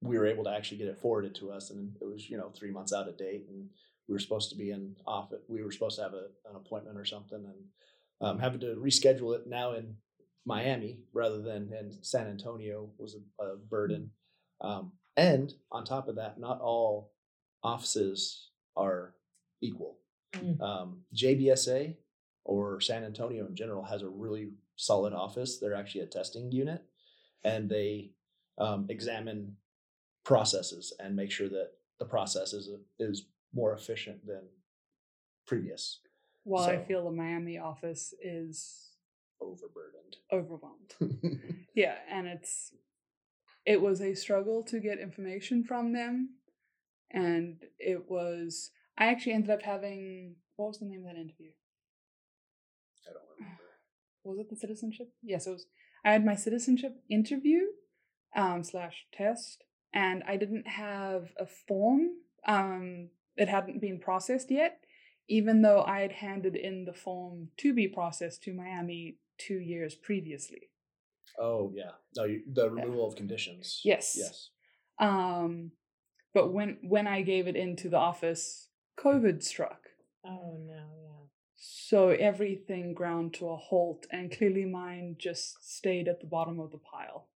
we 0.02 0.18
were 0.18 0.26
able 0.26 0.44
to 0.44 0.52
actually 0.52 0.78
get 0.78 0.88
it 0.88 1.00
forwarded 1.00 1.36
to 1.36 1.52
us 1.52 1.70
and 1.70 1.96
it 2.02 2.06
was 2.06 2.30
you 2.30 2.38
know 2.38 2.52
three 2.56 2.72
months 2.72 2.94
out 2.94 3.08
of 3.08 3.18
date 3.18 3.46
and 3.50 3.68
we 4.08 4.14
were 4.14 4.20
supposed 4.20 4.50
to 4.50 4.56
be 4.56 4.72
in 4.72 4.96
office 5.06 5.40
we 5.48 5.62
were 5.62 5.72
supposed 5.72 5.98
to 5.98 6.04
have 6.04 6.14
a, 6.14 6.26
an 6.50 6.56
appointment 6.56 6.98
or 6.98 7.06
something 7.06 7.46
and 7.46 8.28
um, 8.28 8.40
having 8.40 8.60
to 8.60 8.76
reschedule 8.76 9.36
it 9.36 9.46
now 9.46 9.74
in 9.74 9.96
miami 10.46 11.00
rather 11.14 11.42
than 11.42 11.72
in 11.74 11.92
san 12.02 12.28
antonio 12.28 12.90
was 12.98 13.16
a, 13.16 13.44
a 13.44 13.56
burden. 13.58 14.10
Um, 14.62 14.92
and 15.18 15.54
on 15.72 15.84
top 15.86 16.08
of 16.08 16.16
that 16.16 16.40
not 16.40 16.62
all 16.62 17.12
offices 17.64 18.50
are 18.76 19.14
equal. 19.62 19.98
Mm. 20.34 20.62
um, 20.62 21.02
jbsa 21.14 21.96
or 22.46 22.80
san 22.80 23.04
antonio 23.04 23.46
in 23.46 23.56
general 23.56 23.84
has 23.84 24.02
a 24.02 24.10
really 24.10 24.52
solid 24.78 25.14
office. 25.14 25.60
They're 25.60 25.76
actually 25.76 26.02
a 26.02 26.08
testing 26.08 26.52
unit 26.52 26.84
and 27.44 27.70
they 27.70 28.12
um, 28.58 28.86
examine 28.90 29.56
processes 30.24 30.94
and 31.00 31.16
make 31.16 31.32
sure 31.32 31.50
that 31.50 31.72
the 32.00 32.06
process 32.06 32.54
is 32.54 32.70
is 33.00 33.26
more 33.54 33.74
efficient 33.74 34.26
than 34.26 34.42
previous. 35.46 36.00
While 36.44 36.70
I 36.70 36.78
feel 36.78 37.04
the 37.06 37.12
Miami 37.12 37.60
office 37.60 38.14
is 38.24 38.91
overburdened. 39.42 40.18
overwhelmed. 40.32 41.40
Yeah, 41.74 41.96
and 42.10 42.28
it's 42.28 42.74
it 43.66 43.82
was 43.82 44.02
a 44.02 44.16
struggle 44.16 44.64
to 44.64 44.80
get 44.80 45.00
information 45.00 45.64
from 45.64 45.94
them, 45.94 46.36
and 47.12 47.58
it 47.80 48.10
was. 48.10 48.72
I 48.98 49.06
actually 49.06 49.34
ended 49.34 49.50
up 49.50 49.64
having 49.64 50.36
what 50.62 50.68
was 50.68 50.80
the 50.80 50.86
name 50.86 51.00
of 51.00 51.08
that 51.08 51.20
interview? 51.20 51.52
I 53.08 53.14
don't 53.14 53.24
remember. 53.40 53.62
Was 54.24 54.38
it 54.38 54.50
the 54.52 54.56
citizenship? 54.56 55.12
Yes, 55.24 55.48
it 55.48 55.52
was. 55.52 55.66
I 56.06 56.12
had 56.12 56.24
my 56.24 56.36
citizenship 56.36 56.98
interview, 57.10 57.62
um, 58.36 58.64
slash 58.64 59.08
test, 59.12 59.64
and 59.92 60.24
I 60.28 60.38
didn't 60.38 60.68
have 60.68 61.34
a 61.40 61.48
form. 61.48 62.10
Um, 62.48 63.10
it 63.36 63.50
hadn't 63.50 63.82
been 63.82 64.00
processed 64.00 64.52
yet, 64.52 64.84
even 65.28 65.64
though 65.64 65.82
I 65.82 66.02
had 66.02 66.12
handed 66.12 66.56
in 66.56 66.86
the 66.86 66.94
form 66.94 67.48
to 67.58 67.74
be 67.74 67.88
processed 67.88 68.44
to 68.44 68.54
Miami 68.54 69.18
two 69.48 69.60
years 69.60 69.96
previously. 69.96 70.70
Oh 71.40 71.72
yeah, 71.74 71.92
no, 72.16 72.26
you, 72.26 72.42
the 72.52 72.70
removal 72.70 73.08
of 73.08 73.16
conditions. 73.16 73.82
Yes. 73.84 74.16
yes. 74.18 74.50
Um, 75.00 75.72
but 76.34 76.54
when 76.54 76.78
when 76.82 77.08
I 77.08 77.22
gave 77.22 77.48
it 77.48 77.56
into 77.56 77.90
the 77.90 77.98
office, 77.98 78.70
COVID 79.00 79.44
struck. 79.44 79.88
Oh 80.26 80.58
no, 80.66 80.74
yeah. 80.74 81.28
So 81.56 82.10
everything 82.10 82.94
ground 82.94 83.34
to 83.36 83.50
a 83.50 83.56
halt, 83.56 84.08
and 84.12 84.36
clearly 84.36 84.66
mine 84.66 85.16
just 85.20 85.56
stayed 85.62 86.08
at 86.08 86.20
the 86.20 86.28
bottom 86.28 86.60
of 86.60 86.72
the 86.72 86.80
pile 86.80 87.30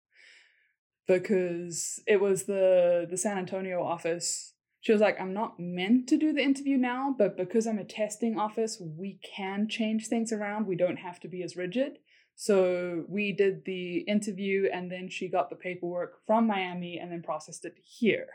because 1.08 2.02
it 2.08 2.20
was 2.20 2.44
the 2.44 3.08
the 3.10 3.18
San 3.18 3.38
Antonio 3.38 3.84
office. 3.84 4.54
She 4.86 4.92
was 4.92 5.02
like, 5.02 5.20
"I'm 5.20 5.34
not 5.34 5.60
meant 5.60 6.08
to 6.10 6.18
do 6.18 6.32
the 6.32 6.44
interview 6.44 6.78
now, 6.78 7.16
but 7.18 7.36
because 7.36 7.66
I'm 7.66 7.80
a 7.80 7.84
testing 7.84 8.38
office, 8.38 8.80
we 8.80 9.20
can 9.36 9.68
change 9.68 10.06
things 10.06 10.32
around. 10.32 10.68
We 10.68 10.76
don't 10.76 10.98
have 10.98 11.20
to 11.22 11.28
be 11.28 11.42
as 11.42 11.58
rigid." 11.58 11.98
So 12.36 13.04
we 13.08 13.32
did 13.32 13.66
the 13.66 14.02
interview, 14.02 14.70
and 14.72 14.92
then 14.92 15.10
she 15.10 15.28
got 15.28 15.50
the 15.50 15.56
paperwork 15.56 16.24
from 16.28 16.46
Miami, 16.46 17.00
and 17.00 17.12
then 17.12 17.24
processed 17.24 17.66
it 17.66 17.80
here. 17.84 18.28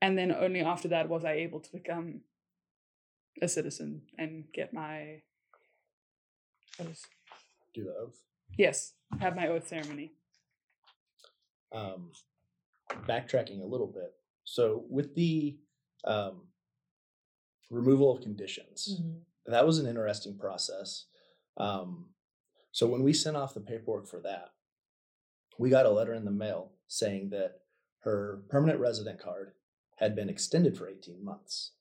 And 0.00 0.16
then 0.16 0.32
only 0.32 0.60
after 0.60 0.88
that 0.88 1.10
was 1.10 1.26
I 1.26 1.32
able 1.32 1.60
to 1.60 1.72
become 1.72 2.22
a 3.42 3.48
citizen 3.48 4.02
and 4.16 4.44
get 4.54 4.72
my 4.72 5.20
Do 7.74 7.84
the 7.84 7.94
oath. 8.00 8.22
yes, 8.56 8.94
have 9.20 9.36
my 9.36 9.48
oath 9.48 9.68
ceremony. 9.68 10.12
um, 11.70 12.12
backtracking 13.06 13.60
a 13.60 13.66
little 13.66 13.88
bit. 13.88 14.17
So 14.48 14.86
with 14.88 15.14
the 15.14 15.58
um, 16.04 16.48
removal 17.70 18.10
of 18.10 18.22
conditions, 18.22 18.98
Mhm. 18.98 19.20
that 19.46 19.66
was 19.66 19.78
an 19.78 19.86
interesting 19.86 20.38
process. 20.38 21.04
Um, 21.58 22.14
so 22.72 22.86
when 22.88 23.02
we 23.02 23.12
sent 23.12 23.36
off 23.36 23.52
the 23.52 23.60
paperwork 23.60 24.06
for 24.06 24.20
that, 24.20 24.54
we 25.58 25.68
got 25.68 25.84
a 25.86 25.90
letter 25.90 26.14
in 26.14 26.24
the 26.24 26.30
mail 26.30 26.72
saying 26.86 27.28
that 27.30 27.60
her 28.00 28.44
permanent 28.48 28.80
resident 28.80 29.18
card 29.20 29.54
had 29.96 30.14
been 30.14 30.30
extended 30.30 30.78
for 30.78 30.88
18 30.88 31.22
months. 31.22 31.72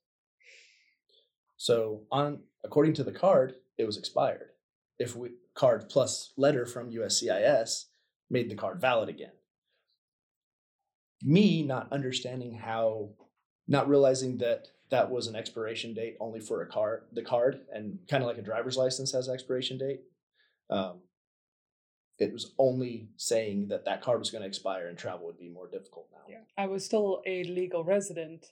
So 1.56 2.06
on 2.12 2.44
according 2.66 2.96
to 2.96 3.04
the 3.04 3.14
card, 3.14 3.62
it 3.78 3.86
was 3.86 3.98
expired. 3.98 4.52
If 5.00 5.16
we 5.16 5.38
card 5.54 5.88
plus 5.90 6.34
letter 6.36 6.66
from 6.66 6.92
USCIS 6.92 7.86
made 8.30 8.50
the 8.50 8.56
card 8.56 8.82
valid 8.82 9.08
again. 9.08 9.37
Me 11.24 11.64
not 11.64 11.92
understanding 11.92 12.54
how, 12.54 13.10
not 13.68 13.90
realizing 13.90 14.38
that 14.38 14.68
that 14.90 15.10
was 15.10 15.28
an 15.28 15.36
expiration 15.36 15.94
date 15.94 16.16
only 16.20 16.40
for 16.40 16.62
a 16.62 16.68
card, 16.68 17.04
the 17.12 17.22
card, 17.24 17.62
and 17.74 18.00
kind 18.10 18.24
of 18.24 18.28
like 18.28 18.38
a 18.38 18.42
driver's 18.42 18.78
license 18.78 19.12
has 19.12 19.28
expiration 19.28 19.78
date. 19.78 20.02
Um, 20.70 21.00
it 22.20 22.32
was 22.34 22.54
only 22.58 23.10
saying 23.18 23.68
that 23.68 23.86
that 23.86 24.02
card 24.02 24.20
was 24.20 24.32
going 24.32 24.42
to 24.42 24.48
expire 24.48 24.88
and 24.88 24.98
travel 24.98 25.26
would 25.28 25.38
be 25.38 25.50
more 25.50 25.68
difficult 25.68 26.08
now. 26.12 26.24
Yeah. 26.28 26.40
I 26.58 26.66
was 26.68 26.84
still 26.84 27.22
a 27.26 27.44
legal 27.44 27.84
resident, 27.84 28.48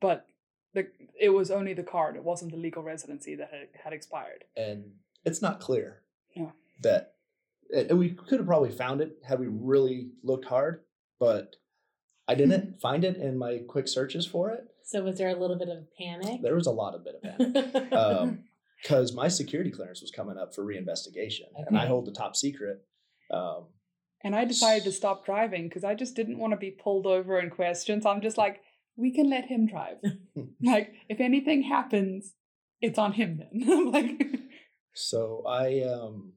but 0.00 0.26
the 0.72 0.88
it 1.20 1.28
was 1.28 1.50
only 1.50 1.72
the 1.72 1.84
card. 1.84 2.16
It 2.16 2.24
wasn't 2.24 2.50
the 2.50 2.56
legal 2.58 2.82
residency 2.82 3.36
that 3.36 3.50
had, 3.52 3.68
had 3.84 3.92
expired. 3.92 4.44
And 4.56 4.92
it's 5.24 5.40
not 5.40 5.60
clear 5.60 6.02
Yeah. 6.34 6.50
that 6.82 7.14
and 7.74 7.98
we 7.98 8.10
could 8.10 8.38
have 8.40 8.46
probably 8.46 8.70
found 8.72 9.00
it 9.00 9.18
had 9.26 9.38
we 9.40 9.46
really 9.46 10.10
looked 10.22 10.44
hard, 10.46 10.82
but 11.20 11.56
I 12.26 12.34
didn't 12.34 12.80
find 12.80 13.04
it 13.04 13.16
in 13.16 13.36
my 13.36 13.60
quick 13.68 13.88
searches 13.88 14.26
for 14.26 14.50
it. 14.50 14.66
So 14.84 15.02
was 15.02 15.18
there 15.18 15.28
a 15.28 15.36
little 15.36 15.56
bit 15.56 15.68
of 15.68 15.86
panic? 15.98 16.42
There 16.42 16.54
was 16.54 16.66
a 16.66 16.70
lot 16.70 16.94
of 16.94 17.04
bit 17.04 17.16
of 17.16 17.38
panic. 17.38 17.92
Um, 17.92 18.44
because 18.82 19.14
my 19.14 19.28
security 19.28 19.70
clearance 19.70 20.02
was 20.02 20.10
coming 20.10 20.36
up 20.36 20.54
for 20.54 20.62
reinvestigation, 20.62 21.46
and 21.56 21.78
I 21.78 21.86
hold 21.86 22.04
the 22.04 22.12
top 22.12 22.36
secret. 22.36 22.84
Um, 23.30 23.68
And 24.22 24.36
I 24.36 24.44
decided 24.44 24.84
to 24.84 24.92
stop 24.92 25.24
driving 25.24 25.68
because 25.68 25.84
I 25.84 25.94
just 25.94 26.14
didn't 26.14 26.38
want 26.38 26.52
to 26.52 26.58
be 26.58 26.70
pulled 26.70 27.06
over 27.06 27.38
and 27.38 27.50
questioned. 27.50 28.02
So 28.02 28.10
I'm 28.10 28.20
just 28.20 28.36
like, 28.36 28.60
we 28.96 29.10
can 29.10 29.30
let 29.30 29.46
him 29.46 29.66
drive. 29.66 29.96
like, 30.62 30.92
if 31.08 31.18
anything 31.20 31.62
happens, 31.62 32.34
it's 32.82 32.98
on 32.98 33.12
him 33.12 33.38
then. 33.38 33.90
like, 33.90 34.22
so 34.94 35.44
I, 35.48 35.80
um, 35.82 36.34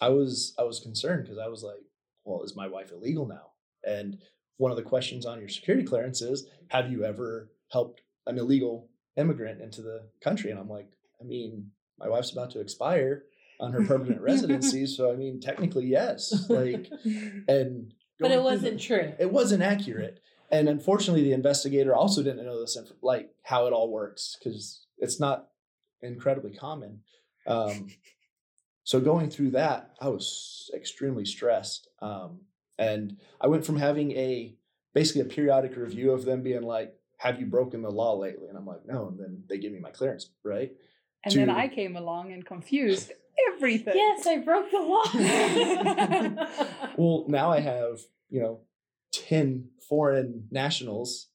I 0.00 0.08
was 0.10 0.54
I 0.58 0.62
was 0.62 0.78
concerned 0.80 1.24
because 1.24 1.38
I 1.38 1.48
was 1.48 1.62
like, 1.62 1.82
well, 2.24 2.42
is 2.42 2.54
my 2.54 2.68
wife 2.68 2.92
illegal 2.92 3.26
now? 3.26 3.52
And 3.84 4.18
one 4.60 4.70
of 4.70 4.76
the 4.76 4.82
questions 4.82 5.24
on 5.24 5.40
your 5.40 5.48
security 5.48 5.84
clearance 5.84 6.20
is, 6.20 6.46
have 6.68 6.90
you 6.92 7.02
ever 7.02 7.50
helped 7.72 8.02
an 8.26 8.38
illegal 8.38 8.88
immigrant 9.16 9.62
into 9.62 9.80
the 9.80 10.02
country? 10.22 10.50
And 10.50 10.60
I'm 10.60 10.68
like, 10.68 10.90
I 11.18 11.24
mean, 11.24 11.70
my 11.98 12.08
wife's 12.08 12.30
about 12.30 12.50
to 12.50 12.60
expire 12.60 13.24
on 13.58 13.72
her 13.72 13.82
permanent 13.84 14.20
residency, 14.32 14.84
so 14.86 15.10
I 15.10 15.16
mean, 15.16 15.40
technically, 15.40 15.86
yes. 15.86 16.46
Like, 16.50 16.90
and 17.48 17.94
but 18.18 18.30
it 18.32 18.42
wasn't 18.42 18.78
the- 18.78 18.84
true. 18.84 19.12
it 19.18 19.32
wasn't 19.32 19.62
accurate 19.62 20.20
and 20.50 20.68
unfortunately 20.68 21.22
the 21.22 21.32
investigator 21.32 21.94
also 21.94 22.22
didn't 22.22 22.44
know 22.44 22.60
this 22.60 22.76
inf- 22.76 22.92
like 23.02 23.30
how 23.44 23.66
it 23.66 23.72
all 23.72 23.90
works 23.90 24.36
because 24.38 24.84
it's 24.98 25.18
not 25.18 25.48
incredibly 26.02 26.52
common 26.52 27.00
um, 27.46 27.88
so 28.84 29.00
going 29.00 29.30
through 29.30 29.50
that 29.50 29.92
i 30.02 30.08
was 30.08 30.70
extremely 30.74 31.24
stressed 31.24 31.88
um, 32.02 32.40
and 32.80 33.16
i 33.40 33.46
went 33.46 33.64
from 33.64 33.76
having 33.76 34.10
a 34.12 34.54
basically 34.94 35.20
a 35.20 35.24
periodic 35.36 35.76
review 35.76 36.10
of 36.10 36.24
them 36.24 36.42
being 36.42 36.62
like 36.62 36.94
have 37.18 37.38
you 37.38 37.46
broken 37.46 37.82
the 37.82 37.90
law 37.90 38.14
lately 38.16 38.48
and 38.48 38.56
i'm 38.58 38.66
like 38.66 38.84
no 38.86 39.08
and 39.08 39.18
then 39.20 39.42
they 39.48 39.58
give 39.58 39.72
me 39.72 39.78
my 39.78 39.90
clearance 39.90 40.30
right 40.42 40.72
and 41.22 41.34
then 41.34 41.50
I 41.50 41.68
came 41.68 41.96
along 41.96 42.32
and 42.32 42.42
confused 42.46 43.12
everything. 43.54 43.92
yes, 43.94 44.26
I 44.26 44.38
broke 44.38 44.70
the 44.70 44.78
law. 44.78 45.04
well 46.96 47.24
now 47.28 47.50
i 47.50 47.60
have 47.60 48.00
you 48.30 48.40
know 48.40 48.60
10 49.12 49.68
foreign 49.88 50.44
nationals 50.50 51.28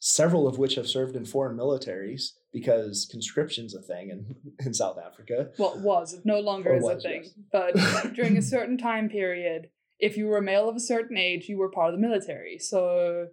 several 0.00 0.46
of 0.48 0.58
which 0.58 0.74
have 0.76 0.88
served 0.88 1.14
in 1.16 1.24
foreign 1.24 1.56
militaries 1.56 2.32
because 2.52 3.06
conscription's 3.10 3.74
a 3.74 3.82
thing 3.82 4.10
in, 4.10 4.34
in 4.66 4.72
south 4.74 4.98
africa 4.98 5.50
Well, 5.58 5.74
it 5.74 5.80
was. 5.82 6.14
It 6.14 6.24
no 6.24 6.40
longer 6.40 6.70
Or 6.72 6.76
is 6.76 6.88
a 6.88 7.00
thing. 7.00 7.22
yes. 7.24 7.32
But 7.52 8.14
during 8.14 8.36
a 8.38 8.42
certain 8.42 8.78
time 8.78 9.08
period, 9.08 9.70
if 9.98 10.16
you 10.16 10.26
were 10.26 10.38
a 10.38 10.42
male 10.42 10.68
of 10.68 10.76
a 10.76 10.80
certain 10.80 11.16
age, 11.16 11.48
you 11.48 11.58
were 11.58 11.70
part 11.70 11.92
of 11.92 12.00
the 12.00 12.06
military. 12.06 12.58
So 12.58 13.28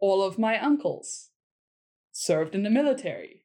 all 0.00 0.22
of 0.22 0.38
my 0.38 0.58
uncles 0.58 1.30
served 2.12 2.54
in 2.54 2.62
the 2.62 2.70
military 2.70 3.44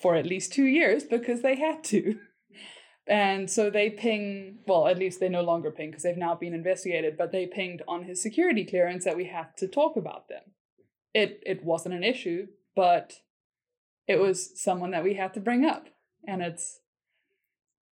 for 0.00 0.14
at 0.14 0.26
least 0.26 0.52
two 0.52 0.66
years 0.66 1.04
because 1.04 1.42
they 1.42 1.56
had 1.56 1.82
to. 1.84 2.18
And 3.10 3.50
so 3.50 3.70
they 3.70 3.88
ping, 3.88 4.58
well, 4.66 4.86
at 4.86 4.98
least 4.98 5.18
they 5.18 5.30
no 5.30 5.40
longer 5.40 5.70
ping 5.70 5.90
because 5.90 6.02
they've 6.02 6.14
now 6.14 6.34
been 6.34 6.52
investigated, 6.52 7.16
but 7.16 7.32
they 7.32 7.46
pinged 7.46 7.80
on 7.88 8.04
his 8.04 8.22
security 8.22 8.66
clearance 8.66 9.06
that 9.06 9.16
we 9.16 9.24
had 9.24 9.56
to 9.56 9.66
talk 9.66 9.96
about 9.96 10.28
them. 10.28 10.42
It 11.14 11.42
it 11.46 11.64
wasn't 11.64 11.94
an 11.94 12.04
issue, 12.04 12.48
but 12.76 13.14
it 14.06 14.16
was 14.16 14.60
someone 14.60 14.90
that 14.90 15.04
we 15.04 15.14
had 15.14 15.32
to 15.34 15.40
bring 15.40 15.64
up. 15.64 15.86
And 16.26 16.42
it's 16.42 16.80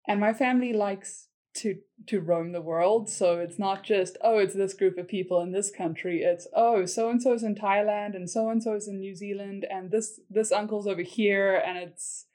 and 0.05 0.19
my 0.19 0.33
family 0.33 0.73
likes 0.73 1.29
to 1.55 1.77
to 2.07 2.19
roam 2.19 2.51
the 2.51 2.61
world. 2.61 3.09
So 3.09 3.39
it's 3.39 3.57
not 3.57 3.83
just 3.83 4.17
oh 4.21 4.37
it's 4.37 4.53
this 4.53 4.73
group 4.73 4.97
of 4.97 5.07
people 5.07 5.41
in 5.41 5.51
this 5.51 5.71
country. 5.71 6.21
It's 6.21 6.47
oh 6.53 6.85
so 6.85 7.09
and 7.09 7.21
so's 7.21 7.43
in 7.43 7.55
thailand 7.55 8.15
and 8.15 8.29
so 8.29 8.49
and 8.49 8.61
so's 8.61 8.87
in 8.87 8.99
new 8.99 9.15
zealand 9.15 9.65
and 9.69 9.91
this 9.91 10.19
this 10.29 10.51
uncle's 10.51 10.87
over 10.87 11.01
here 11.01 11.55
and 11.65 11.77
it's 11.77 12.25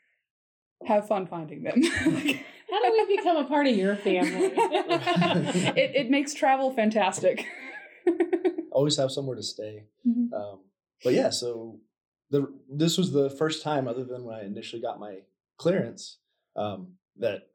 have 0.87 1.07
fun 1.07 1.27
finding 1.27 1.63
them. 1.63 1.83
How 2.71 2.83
do 2.83 3.07
we 3.09 3.17
become 3.17 3.37
a 3.37 3.45
part 3.45 3.67
of 3.67 3.77
your 3.77 3.97
family? 3.97 4.53
it, 4.55 5.97
it 5.97 6.11
makes 6.11 6.33
travel 6.33 6.73
fantastic. 6.73 7.45
Always 8.73 8.97
have 8.97 9.11
somewhere 9.11 9.37
to 9.37 9.43
stay. 9.43 9.85
Mhm. 10.07 10.33
um, 10.33 10.61
but 11.05 11.13
yeah 11.13 11.29
so 11.31 11.79
the 12.31 12.51
this 12.71 12.97
was 12.97 13.13
the 13.13 13.29
first 13.29 13.63
time 13.63 13.87
other 13.87 14.05
than 14.05 14.25
when 14.25 14.35
i 14.35 14.45
initially 14.45 14.81
got 14.81 14.99
my 14.99 15.19
clearance 15.59 16.19
um, 16.57 16.93
that 17.19 17.49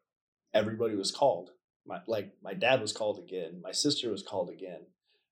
everybody 0.54 0.96
was 0.96 1.12
called 1.12 1.50
my 1.86 2.00
like 2.08 2.34
my 2.44 2.54
dad 2.54 2.82
was 2.82 2.92
called 2.92 3.20
again 3.20 3.62
my 3.62 3.72
sister 3.72 4.10
was 4.10 4.24
called 4.24 4.50
again 4.50 4.82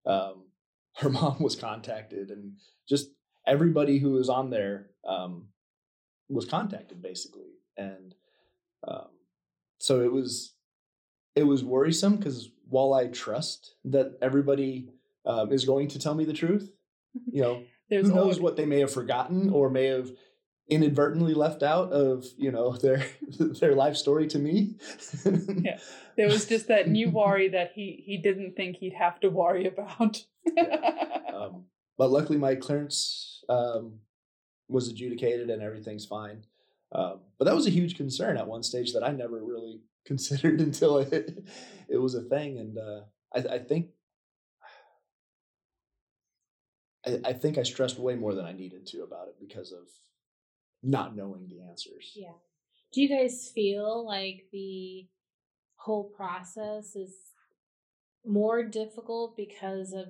um, 0.06 0.46
her 0.98 1.10
mom 1.10 1.38
was 1.40 1.56
contacted 1.56 2.30
and 2.30 2.54
just 2.88 3.10
everybody 3.48 4.00
who 4.00 4.12
was 4.12 4.30
on 4.30 4.50
there 4.50 4.88
um, 5.08 5.48
was 6.30 6.46
contacted 6.46 7.02
basically 7.02 7.52
and 7.78 8.16
um, 8.88 9.08
so 9.80 10.02
it 10.02 10.12
was 10.12 10.54
it 11.36 11.44
was 11.44 11.64
worrisome 11.64 12.18
because 12.18 12.50
while 12.70 12.94
i 12.94 13.08
trust 13.08 13.76
that 13.86 14.18
everybody 14.22 14.90
um, 15.26 15.52
is 15.52 15.66
going 15.66 15.88
to 15.88 16.00
tell 16.00 16.16
me 16.16 16.26
the 16.26 16.34
truth 16.34 16.72
you 17.32 17.42
know 17.42 17.64
who 17.90 18.04
knows 18.04 18.38
al- 18.38 18.44
what 18.44 18.56
they 18.56 18.66
may 18.66 18.80
have 18.80 18.94
forgotten 18.94 19.50
or 19.50 19.70
may 19.70 19.86
have 19.86 20.12
inadvertently 20.70 21.34
left 21.34 21.62
out 21.62 21.92
of 21.92 22.26
you 22.38 22.52
know 22.52 22.72
their 22.84 23.06
their 23.60 23.76
life 23.76 23.96
story 23.96 24.28
to 24.28 24.40
me. 24.40 24.76
Yeah. 25.64 25.80
there 26.18 26.28
was 26.28 26.46
just 26.46 26.68
that 26.68 26.90
new 26.90 27.10
worry 27.10 27.50
that 27.50 27.72
he 27.74 28.04
he 28.06 28.18
didn't 28.18 28.56
think 28.56 28.78
he'd 28.78 28.94
have 28.94 29.20
to 29.22 29.30
worry 29.30 29.68
about. 29.68 30.26
Um, 31.34 31.64
but 31.98 32.12
luckily 32.12 32.38
my 32.38 32.54
clearance 32.54 33.44
um, 33.50 34.02
was 34.70 34.88
adjudicated 34.88 35.50
and 35.50 35.64
everything's 35.64 36.06
fine. 36.06 36.46
Um, 36.92 37.22
but 37.40 37.46
that 37.46 37.56
was 37.56 37.66
a 37.66 37.72
huge 37.72 37.98
concern 37.98 38.38
at 38.38 38.46
one 38.46 38.62
stage 38.62 38.94
that 38.94 39.04
i 39.04 39.12
never 39.12 39.44
really 39.44 39.82
considered 40.06 40.60
until 40.62 41.00
it, 41.00 41.48
it 41.90 41.98
was 41.98 42.14
a 42.14 42.22
thing. 42.22 42.60
And 42.60 42.78
uh, 42.78 43.02
I, 43.34 43.56
I 43.56 43.60
think 43.60 43.88
I, 47.06 47.20
I 47.26 47.34
think 47.34 47.58
i 47.58 47.64
stressed 47.64 47.98
way 47.98 48.16
more 48.16 48.34
than 48.34 48.46
i 48.46 48.54
needed 48.54 48.86
to 48.88 49.04
about 49.04 49.28
it 49.28 49.36
because 49.40 49.72
of 49.72 49.88
not 50.84 51.16
knowing 51.16 51.48
the 51.48 51.62
answers 51.62 52.12
yeah. 52.16 52.34
Do 52.94 53.02
you 53.02 53.10
guys 53.10 53.52
feel 53.54 54.06
like 54.06 54.46
the 54.52 55.08
whole 55.78 56.12
process 56.16 56.96
is 56.96 57.16
more 58.26 58.64
difficult 58.64 59.36
because 59.36 59.94
of 59.94 60.08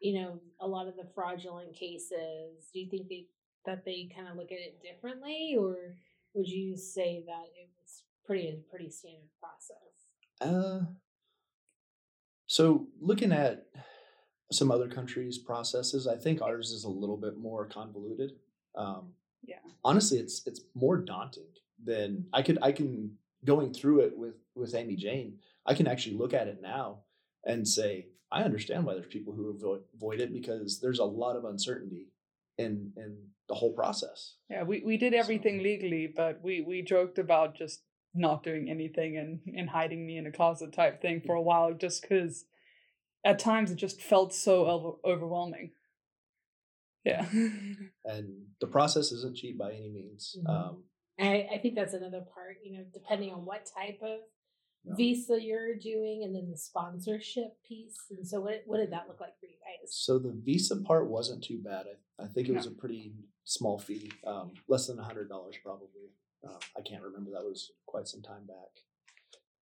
you 0.00 0.20
know 0.20 0.40
a 0.60 0.66
lot 0.66 0.88
of 0.88 0.96
the 0.96 1.08
fraudulent 1.14 1.74
cases? 1.74 2.70
Do 2.72 2.80
you 2.80 2.90
think 2.90 3.08
they 3.08 3.26
that 3.64 3.84
they 3.84 4.10
kind 4.14 4.28
of 4.28 4.36
look 4.36 4.50
at 4.50 4.58
it 4.58 4.82
differently, 4.82 5.54
or 5.56 5.94
would 6.34 6.48
you 6.48 6.76
say 6.76 7.22
that 7.26 7.44
it 7.56 7.70
was 7.80 8.02
pretty 8.26 8.48
a 8.48 8.56
pretty 8.68 8.90
standard 8.90 9.30
process? 9.40 9.92
Uh, 10.40 10.86
so 12.48 12.88
looking 13.00 13.30
at 13.30 13.66
some 14.50 14.72
other 14.72 14.88
countries' 14.88 15.38
processes, 15.38 16.08
I 16.08 16.16
think 16.16 16.42
ours 16.42 16.72
is 16.72 16.82
a 16.82 16.90
little 16.90 17.16
bit 17.16 17.38
more 17.38 17.66
convoluted. 17.66 18.32
Um, 18.76 19.12
Yeah. 19.42 19.56
Honestly, 19.84 20.18
it's 20.18 20.46
it's 20.46 20.60
more 20.74 20.96
daunting 20.96 21.48
than 21.82 22.26
I 22.32 22.42
could. 22.42 22.58
I 22.62 22.72
can 22.72 23.16
going 23.44 23.72
through 23.72 24.00
it 24.00 24.16
with 24.16 24.34
with 24.54 24.74
Amy 24.74 24.96
Jane. 24.96 25.38
I 25.66 25.74
can 25.74 25.86
actually 25.86 26.16
look 26.16 26.34
at 26.34 26.48
it 26.48 26.60
now 26.62 26.98
and 27.44 27.66
say 27.66 28.06
I 28.30 28.42
understand 28.42 28.84
why 28.84 28.94
there's 28.94 29.06
people 29.06 29.32
who 29.34 29.50
avoid, 29.50 29.82
avoid 29.94 30.20
it 30.20 30.32
because 30.32 30.80
there's 30.80 30.98
a 30.98 31.04
lot 31.04 31.36
of 31.36 31.44
uncertainty 31.44 32.08
in 32.58 32.92
in 32.96 33.16
the 33.48 33.54
whole 33.54 33.72
process. 33.72 34.36
Yeah, 34.48 34.62
we, 34.62 34.82
we 34.84 34.96
did 34.96 35.14
everything 35.14 35.62
legally, 35.62 36.06
but 36.06 36.40
we, 36.42 36.62
we 36.62 36.80
joked 36.80 37.18
about 37.18 37.54
just 37.54 37.82
not 38.14 38.42
doing 38.42 38.70
anything 38.70 39.18
and, 39.18 39.40
and 39.56 39.68
hiding 39.68 40.06
me 40.06 40.16
in 40.16 40.26
a 40.26 40.32
closet 40.32 40.72
type 40.72 41.02
thing 41.02 41.20
for 41.24 41.34
a 41.34 41.42
while 41.42 41.74
just 41.74 42.02
because 42.02 42.46
at 43.24 43.38
times 43.38 43.70
it 43.70 43.76
just 43.76 44.00
felt 44.00 44.32
so 44.34 44.66
over- 44.66 44.96
overwhelming. 45.04 45.72
Yeah. 47.04 47.26
and 48.04 48.46
the 48.60 48.66
process 48.66 49.12
isn't 49.12 49.36
cheap 49.36 49.58
by 49.58 49.72
any 49.72 49.90
means. 49.90 50.36
Mhm. 50.42 50.48
Um, 50.50 50.84
I, 51.18 51.48
I 51.54 51.58
think 51.58 51.74
that's 51.74 51.94
another 51.94 52.24
part, 52.34 52.56
you 52.64 52.78
know, 52.78 52.84
depending 52.92 53.32
on 53.32 53.44
what 53.44 53.66
type 53.76 53.98
of 54.02 54.20
Yeah. 54.84 54.94
visa 54.96 55.40
you're 55.40 55.76
doing 55.76 56.22
and 56.24 56.34
then 56.34 56.50
the 56.50 56.56
sponsorship 56.56 57.62
piece. 57.68 57.98
And 58.10 58.26
so 58.26 58.40
what 58.40 58.62
what 58.66 58.78
did 58.78 58.90
that 58.92 59.08
look 59.08 59.20
like 59.20 59.38
for 59.38 59.46
you 59.46 59.58
guys? 59.60 59.94
so 59.94 60.18
the 60.18 60.32
visa 60.32 60.76
part 60.76 61.08
wasn't 61.08 61.42
too 61.44 61.58
bad. 61.62 61.86
I, 62.18 62.24
I 62.24 62.26
think 62.28 62.48
it 62.48 62.54
was 62.54 62.66
No. 62.66 62.72
a 62.72 62.74
pretty 62.76 63.14
small 63.44 63.78
fee, 63.78 64.10
um, 64.26 64.52
less 64.68 64.86
than 64.86 64.98
a 64.98 65.02
hundred 65.04 65.28
dollars 65.28 65.56
probably. 65.62 66.10
Um, 66.44 66.58
I 66.76 66.80
can't 66.82 67.02
remember. 67.02 67.30
That 67.32 67.44
was 67.44 67.70
quite 67.86 68.08
some 68.08 68.22
time 68.22 68.46
back. 68.46 68.72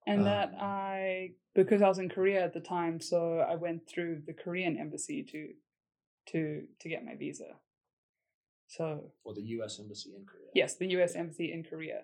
And 0.06 0.24
that 0.26 0.50
Um, 0.50 0.60
I 0.60 1.34
because 1.54 1.82
I 1.82 1.88
was 1.88 1.98
in 1.98 2.08
Korea 2.08 2.44
at 2.44 2.52
the 2.52 2.60
time, 2.60 3.00
so 3.00 3.38
I 3.40 3.56
went 3.56 3.88
through 3.88 4.22
the 4.26 4.32
Korean 4.34 4.76
embassy 4.76 5.22
to 5.24 5.54
to 6.32 6.62
to 6.80 6.88
get 6.88 7.04
my 7.04 7.14
visa. 7.16 7.56
So 8.66 9.12
Well, 9.24 9.34
the 9.34 9.42
U.S. 9.56 9.78
embassy 9.80 10.14
in 10.16 10.24
Korea. 10.26 10.48
yes, 10.54 10.76
the 10.76 10.86
US 10.98 11.14
embassy 11.14 11.52
in 11.52 11.64
Korea. 11.64 12.02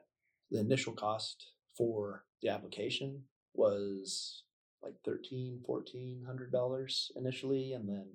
The 0.51 0.61
initial 0.61 0.93
cost 0.95 1.53
for 1.77 2.25
the 2.43 2.49
application 2.49 3.25
was 3.55 4.43
like 4.83 4.95
thirteen, 5.05 5.61
fourteen 5.67 6.23
hundred 6.27 6.53
dollars 6.53 7.11
initially, 7.17 7.73
and 7.73 7.89
then, 7.89 8.07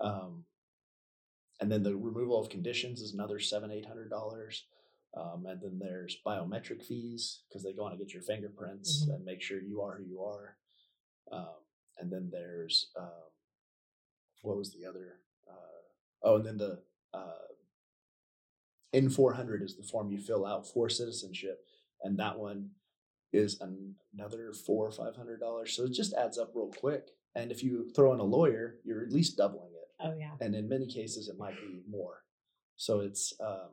um, 0.00 0.44
and 1.60 1.70
then 1.70 1.82
the 1.82 1.96
removal 1.96 2.40
of 2.40 2.48
conditions 2.48 3.00
is 3.00 3.12
another 3.14 3.38
seven, 3.38 3.70
eight 3.70 3.86
hundred 3.86 4.10
dollars. 4.10 4.64
Um, 5.16 5.44
and 5.46 5.60
then 5.60 5.76
there's 5.80 6.16
biometric 6.24 6.84
fees 6.84 7.42
because 7.48 7.64
they 7.64 7.72
go 7.72 7.84
on 7.84 7.90
to 7.90 7.96
get 7.96 8.12
your 8.14 8.22
fingerprints 8.22 9.04
Mhm. 9.04 9.14
and 9.16 9.24
make 9.24 9.42
sure 9.42 9.60
you 9.60 9.80
are 9.82 9.96
who 9.98 10.04
you 10.04 10.22
are. 10.22 10.56
Um, 11.32 11.56
and 11.98 12.12
then 12.12 12.30
there's 12.30 12.92
um, 12.96 13.30
what 14.42 14.56
was 14.56 14.72
the 14.72 14.86
other? 14.86 15.20
Oh, 16.22 16.36
and 16.36 16.44
then 16.46 16.58
the 16.58 16.80
uh, 17.14 17.32
N400 18.94 19.62
is 19.62 19.76
the 19.76 19.82
form 19.82 20.10
you 20.10 20.18
fill 20.18 20.44
out 20.46 20.66
for 20.66 20.88
citizenship, 20.88 21.64
and 22.02 22.18
that 22.18 22.38
one 22.38 22.70
is 23.32 23.60
an- 23.60 23.94
another 24.12 24.52
four 24.52 24.86
or 24.86 24.90
five 24.92 25.14
hundred 25.16 25.38
dollars. 25.40 25.74
So 25.76 25.84
it 25.84 25.92
just 25.92 26.12
adds 26.14 26.38
up 26.38 26.50
real 26.54 26.72
quick. 26.78 27.08
And 27.36 27.52
if 27.52 27.62
you 27.62 27.90
throw 27.94 28.12
in 28.12 28.18
a 28.18 28.24
lawyer, 28.24 28.76
you're 28.84 29.02
at 29.04 29.12
least 29.12 29.36
doubling 29.36 29.70
it, 29.72 29.88
Oh 30.04 30.14
yeah. 30.18 30.32
and 30.40 30.54
in 30.56 30.68
many 30.68 30.86
cases, 30.86 31.28
it 31.28 31.38
might 31.38 31.54
be 31.60 31.82
more. 31.88 32.24
So 32.76 33.00
it's 33.00 33.32
um, 33.40 33.68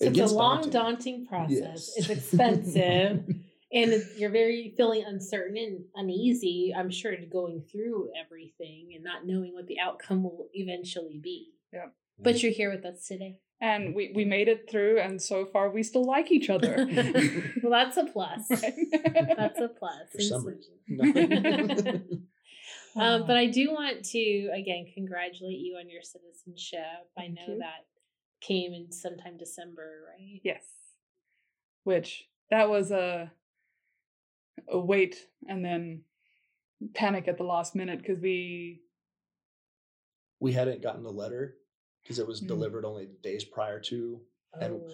So 0.00 0.06
it 0.06 0.16
it's 0.16 0.30
a 0.32 0.34
long, 0.36 0.70
daunting. 0.70 0.70
daunting 0.70 1.26
process. 1.26 1.58
Yes. 1.60 1.92
It's 1.96 2.08
expensive. 2.32 3.24
And 3.72 4.02
you're 4.16 4.30
very 4.30 4.72
feeling 4.76 5.04
uncertain 5.06 5.56
and 5.56 5.84
uneasy, 5.94 6.72
I'm 6.76 6.90
sure, 6.90 7.14
going 7.30 7.62
through 7.70 8.10
everything 8.24 8.92
and 8.94 9.04
not 9.04 9.26
knowing 9.26 9.52
what 9.54 9.66
the 9.66 9.78
outcome 9.80 10.22
will 10.22 10.48
eventually 10.54 11.18
be. 11.22 11.52
Yep. 11.72 11.92
But 12.18 12.42
you're 12.42 12.52
here 12.52 12.70
with 12.70 12.84
us 12.84 13.06
today. 13.06 13.38
And 13.60 13.94
we, 13.94 14.12
we 14.14 14.24
made 14.24 14.48
it 14.48 14.68
through 14.70 15.00
and 15.00 15.20
so 15.20 15.44
far 15.44 15.70
we 15.70 15.82
still 15.82 16.04
like 16.04 16.30
each 16.30 16.48
other. 16.48 16.86
well, 17.62 17.72
that's 17.72 17.96
a 17.96 18.04
plus. 18.04 18.46
Right? 18.50 18.74
That's 19.36 19.60
a 19.60 19.68
plus. 19.68 20.10
for 20.12 20.20
some 20.20 20.46
And 20.46 20.64
so- 21.04 21.84
reason. 21.84 22.26
Um, 22.96 23.26
but 23.28 23.36
I 23.36 23.46
do 23.46 23.70
want 23.70 24.04
to 24.06 24.50
again 24.52 24.86
congratulate 24.92 25.58
you 25.58 25.76
on 25.76 25.88
your 25.88 26.02
citizenship. 26.02 26.80
I 27.16 27.28
know 27.28 27.54
you. 27.54 27.58
that 27.58 27.86
came 28.40 28.72
in 28.72 28.90
sometime 28.90 29.36
December, 29.36 30.00
right? 30.10 30.40
Yes. 30.42 30.64
Which 31.84 32.26
that 32.50 32.68
was 32.68 32.90
a 32.90 32.96
a 32.96 33.30
wait 34.72 35.16
and 35.48 35.64
then 35.64 36.02
panic 36.94 37.28
at 37.28 37.36
the 37.38 37.44
last 37.44 37.74
minute 37.74 37.98
because 37.98 38.20
we 38.20 38.82
we 40.40 40.52
hadn't 40.52 40.82
gotten 40.82 41.02
the 41.02 41.10
letter 41.10 41.56
because 42.02 42.18
it 42.18 42.26
was 42.26 42.40
Mm. 42.40 42.46
delivered 42.48 42.84
only 42.84 43.06
days 43.22 43.44
prior 43.44 43.80
to. 43.80 44.20
And- 44.54 44.74
Oh. 44.82 44.90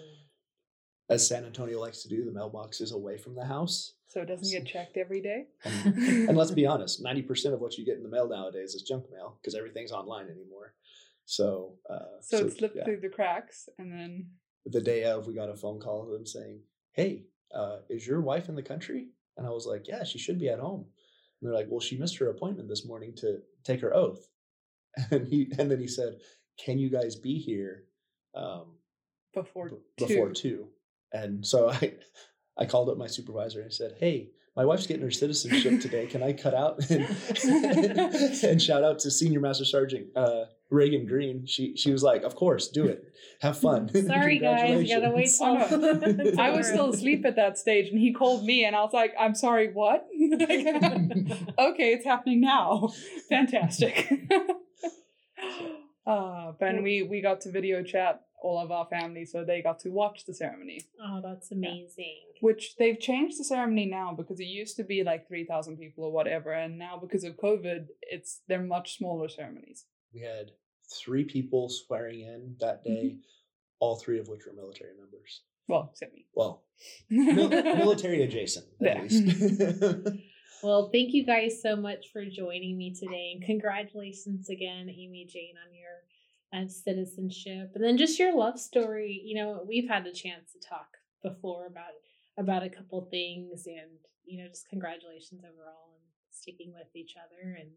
As 1.11 1.29
San 1.29 1.45
Antonio 1.45 1.79
likes 1.79 2.03
to 2.03 2.09
do, 2.09 2.25
the 2.25 2.33
mailbox 2.33 2.81
is 2.81 2.93
away 2.93 3.19
from 3.19 3.35
the 3.35 3.45
house. 3.45 3.93
so 4.09 4.23
it 4.23 4.27
doesn't 4.27 4.51
get 4.51 4.65
checked 4.67 4.97
every 4.97 5.21
day. 5.21 5.49
And, 5.65 5.95
and 6.31 6.37
let's 6.39 6.53
be 6.53 6.65
honest, 6.67 7.03
ninety 7.03 7.21
percent 7.21 7.53
of 7.55 7.61
what 7.61 7.77
you 7.77 7.85
get 7.85 7.97
in 7.99 8.03
the 8.03 8.09
mail 8.09 8.27
nowadays 8.29 8.75
is 8.75 8.83
junk 8.83 9.11
mail 9.11 9.39
because 9.41 9.55
everything's 9.55 9.93
online 9.93 10.29
anymore. 10.31 10.75
So, 11.27 11.79
uh, 11.91 12.21
So, 12.23 12.47
it 12.47 12.53
slipped 12.57 12.77
yeah. 12.77 12.85
through 12.85 13.01
the 13.01 13.09
cracks 13.11 13.69
and 13.77 13.93
then 13.93 14.31
the 14.65 14.81
day 14.81 15.05
of, 15.05 15.27
we 15.27 15.35
got 15.35 15.51
a 15.51 15.57
phone 15.57 15.79
call 15.81 16.03
of 16.05 16.09
them 16.11 16.25
saying, 16.25 16.63
"Hey, 16.93 17.27
uh, 17.53 17.81
is 17.91 18.07
your 18.07 18.21
wife 18.23 18.49
in 18.49 18.55
the 18.55 18.63
country?" 18.63 19.11
And 19.37 19.47
I 19.47 19.51
was 19.51 19.67
like, 19.67 19.87
"Yeah, 19.89 20.05
she 20.05 20.19
should 20.19 20.39
be 20.39 20.49
at 20.49 20.59
home." 20.59 20.87
And 21.41 21.49
they're 21.49 21.55
like, 21.59 21.67
"Well, 21.71 21.81
she 21.81 21.99
missed 21.99 22.19
her 22.19 22.29
appointment 22.29 22.69
this 22.69 22.87
morning 22.87 23.15
to 23.17 23.39
take 23.65 23.81
her 23.81 23.95
oath." 23.95 24.29
And 25.11 25.27
he 25.27 25.51
and 25.59 25.71
then 25.71 25.81
he 25.81 25.89
said, 25.89 26.19
"Can 26.65 26.79
you 26.79 26.89
guys 26.89 27.17
be 27.17 27.39
here 27.39 27.85
um, 28.35 28.77
before 29.35 29.71
b- 29.71 29.77
two. 29.99 30.07
before 30.07 30.31
two? 30.31 30.69
And 31.13 31.45
so 31.45 31.69
I 31.83 31.95
I 32.57 32.67
called 32.67 32.89
up 32.89 32.97
my 32.97 33.09
supervisor 33.09 33.61
and 33.61 33.73
said, 33.73 33.97
"Hey, 33.99 34.31
my 34.57 34.65
wife's 34.65 34.87
getting 34.87 35.03
her 35.03 35.11
citizenship 35.11 35.81
today. 35.81 36.07
Can 36.07 36.23
I 36.23 36.33
cut 36.33 36.55
out 36.55 36.89
and, 36.91 37.05
and 38.45 38.63
shout 38.63 38.85
out 38.85 39.01
to 39.01 39.11
Senior 39.11 39.41
Master 39.41 39.65
Sergeant 39.65 40.07
uh, 40.17 40.45
Reagan 40.71 41.07
Green?" 41.07 41.47
She 41.47 41.77
she 41.77 41.93
was 41.93 42.03
like, 42.03 42.23
"Of 42.23 42.35
course, 42.37 42.69
do 42.69 42.87
it. 42.87 43.05
Have 43.41 43.59
fun." 43.59 43.89
Sorry, 44.07 44.39
guys, 44.39 44.83
you 44.83 45.01
gotta 45.01 45.15
wait 45.15 45.31
till. 45.37 45.57
Congratulations. 45.69 46.39
I 46.39 46.51
was 46.51 46.69
still 46.69 46.91
asleep 46.91 47.25
at 47.25 47.37
that 47.37 47.59
stage 47.59 47.91
and 47.91 47.99
he 47.99 48.13
called 48.13 48.45
me 48.45 48.65
and 48.65 48.75
I 48.75 48.81
was 48.81 48.93
like, 48.93 49.15
I'm 49.19 49.35
sorry, 49.35 49.73
what? 49.73 50.07
okay, 50.23 51.93
it's 51.93 52.05
happening 52.05 52.41
now. 52.41 52.91
Fantastic. 53.29 54.11
uh, 56.07 56.53
but 56.59 56.83
we, 56.83 57.03
we 57.03 57.21
got 57.21 57.41
to 57.43 57.51
video 57.51 57.83
chat 57.83 58.23
all 58.43 58.63
of 58.63 58.71
our 58.71 58.87
family 58.87 59.25
so 59.25 59.43
they 59.43 59.63
got 59.63 59.79
to 59.81 59.89
watch 59.89 60.27
the 60.27 60.35
ceremony. 60.35 60.81
Oh, 61.03 61.21
that's 61.23 61.51
amazing. 61.51 62.21
Which 62.41 62.77
they've 62.79 63.01
changed 63.01 63.39
the 63.39 63.45
ceremony 63.45 63.87
now 63.87 64.15
because 64.15 64.39
it 64.39 64.45
used 64.45 64.77
to 64.77 64.85
be 64.85 65.03
like 65.03 65.27
3,000 65.27 65.79
people 65.79 66.05
or 66.05 66.13
whatever. 66.13 66.53
And 66.53 66.79
now 66.79 66.99
because 67.01 67.25
of 67.25 67.37
COVID, 67.37 67.87
it's 68.03 68.43
they're 68.47 68.63
much 68.63 68.99
smaller 68.99 69.29
ceremonies. 69.29 69.87
We 70.15 70.21
had 70.21 70.53
three 70.91 71.25
people 71.25 71.69
swearing 71.69 72.21
in 72.21 72.57
that 72.61 72.85
day, 72.85 73.17
all 73.81 73.97
three 73.97 74.19
of 74.19 74.29
which 74.29 74.47
were 74.47 74.53
military 74.53 74.93
members. 74.99 75.43
Well, 75.69 75.89
except 75.93 76.15
me. 76.15 76.27
Well, 76.35 76.63
mil- 77.11 77.49
military 77.49 78.23
adjacent, 78.23 78.67
at 78.81 78.87
Yeah. 78.87 79.03
least. 79.03 80.07
Well, 80.63 80.89
thank 80.91 81.13
you 81.13 81.27
guys 81.27 81.61
so 81.61 81.77
much 81.77 82.07
for 82.11 82.25
joining 82.25 82.79
me 82.79 82.95
today, 82.95 83.33
and 83.35 83.45
congratulations 83.45 84.49
again, 84.49 84.89
Amy 84.89 85.27
Jane, 85.29 85.57
on 85.61 85.75
your 85.75 86.65
uh, 86.65 86.67
citizenship, 86.69 87.73
and 87.75 87.85
then 87.85 87.99
just 87.99 88.19
your 88.19 88.35
love 88.35 88.59
story. 88.59 89.21
You 89.27 89.35
know, 89.43 89.63
we've 89.69 89.87
had 89.87 90.07
a 90.07 90.13
chance 90.13 90.53
to 90.53 90.67
talk 90.67 90.87
before 91.23 91.67
about 91.67 91.93
about 92.39 92.63
a 92.63 92.71
couple 92.71 93.07
things, 93.11 93.67
and 93.67 93.91
you 94.25 94.43
know, 94.43 94.49
just 94.49 94.71
congratulations 94.71 95.43
overall 95.45 95.93
and 96.01 96.05
sticking 96.31 96.73
with 96.73 96.89
each 96.97 97.13
other 97.19 97.57
and 97.61 97.69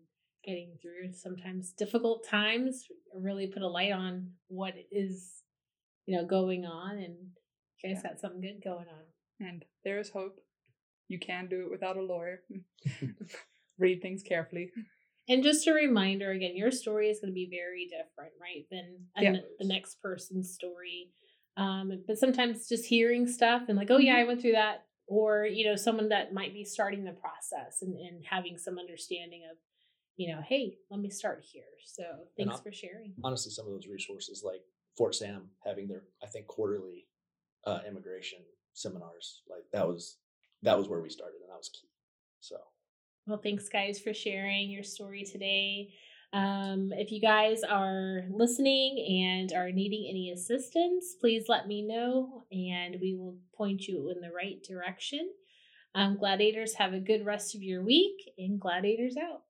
getting 0.48 0.78
through 0.82 1.12
sometimes 1.14 1.74
difficult 1.74 2.26
times. 2.28 2.86
Really 3.14 3.48
put 3.48 3.62
a 3.62 3.68
light 3.68 3.92
on 3.92 4.32
what 4.48 4.74
is 4.92 5.44
you 6.06 6.16
know 6.18 6.26
going 6.26 6.66
on, 6.66 6.98
and 6.98 7.16
you 7.84 7.90
guys 7.94 8.02
Yeah. 8.04 8.10
got 8.12 8.20
something 8.20 8.42
good 8.42 8.64
going 8.64 8.88
on. 8.88 9.04
And 9.48 9.66
there 9.84 10.00
is 10.00 10.10
hope. 10.10 10.40
You 11.10 11.20
can 11.20 11.48
do 11.48 11.66
it 11.66 11.72
without 11.72 11.98
a 11.98 12.02
lawyer. 12.02 12.42
Read 13.78 14.02
things 14.02 14.24
carefully. 14.24 14.72
And 15.30 15.44
just 15.44 15.68
a 15.68 15.74
reminder 15.74 16.32
again, 16.32 16.56
your 16.56 16.72
story 16.72 17.10
is 17.10 17.20
going 17.20 17.32
to 17.32 17.36
be 17.36 17.50
very 17.52 17.86
different, 17.86 18.34
right, 18.42 18.66
than 18.72 19.08
Yeah. 19.22 19.42
the 19.60 19.68
next 19.68 20.02
person's 20.02 20.54
story. 20.54 21.12
Um, 21.58 21.92
but 22.08 22.18
sometimes 22.18 22.68
just 22.70 22.86
hearing 22.86 23.28
stuff 23.28 23.64
and 23.68 23.78
like, 23.78 23.92
oh 23.92 23.98
yeah, 23.98 24.16
I 24.16 24.24
went 24.24 24.42
through 24.42 24.54
that, 24.54 24.86
or 25.08 25.46
you 25.46 25.66
know, 25.66 25.76
someone 25.76 26.10
that 26.10 26.34
might 26.34 26.54
be 26.54 26.64
starting 26.64 27.04
the 27.04 27.12
process 27.14 27.82
and, 27.82 27.96
and 27.98 28.24
having 28.30 28.58
some 28.58 28.78
understanding 28.80 29.42
of, 29.52 29.58
you 30.18 30.34
know, 30.34 30.42
hey, 30.42 30.78
let 30.90 31.00
me 31.00 31.10
start 31.10 31.44
here. 31.50 31.64
So 31.86 32.04
thanks 32.38 32.60
for 32.60 32.72
sharing. 32.72 33.14
Honestly, 33.24 33.52
some 33.52 33.66
of 33.66 33.72
those 33.72 33.88
resources, 33.88 34.44
like 34.44 34.62
Fort 34.98 35.16
Sam 35.16 35.44
having 35.66 35.88
their, 35.88 36.04
I 36.22 36.28
think, 36.28 36.48
quarterly 36.48 37.08
uh, 37.66 37.80
immigration 37.88 38.40
seminars, 38.74 39.44
like 39.50 39.64
that 39.74 39.88
was 39.88 40.18
that 40.64 40.78
was 40.78 40.90
where 40.90 41.02
we 41.02 41.10
started, 41.10 41.38
and 41.42 41.50
that 41.50 41.58
was 41.58 41.70
key. 41.70 41.88
So. 42.40 42.58
Well, 43.28 43.40
thanks, 43.44 43.70
guys, 43.70 44.00
for 44.00 44.14
sharing 44.14 44.70
your 44.70 44.84
story 44.84 45.24
today. 45.24 45.94
Um, 46.34 46.92
if 46.94 47.12
you 47.12 47.22
guys 47.22 47.62
are 47.64 48.24
listening 48.30 49.26
and 49.26 49.54
are 49.54 49.72
needing 49.72 50.08
any 50.10 50.32
assistance, 50.32 51.16
please 51.20 51.46
let 51.48 51.68
me 51.68 51.82
know 51.82 52.46
and 52.52 52.98
we 53.02 53.16
will 53.16 53.38
point 53.56 53.88
you 53.88 54.10
in 54.10 54.22
the 54.22 54.34
right 54.34 54.64
direction. 54.64 55.30
Um, 55.96 56.18
gladiators, 56.18 56.76
have 56.76 56.94
a 56.94 57.00
good 57.00 57.26
rest 57.26 57.56
of 57.56 57.64
your 57.64 57.84
week 57.84 58.32
and 58.38 58.60
gladiators 58.60 59.16
out. 59.18 59.42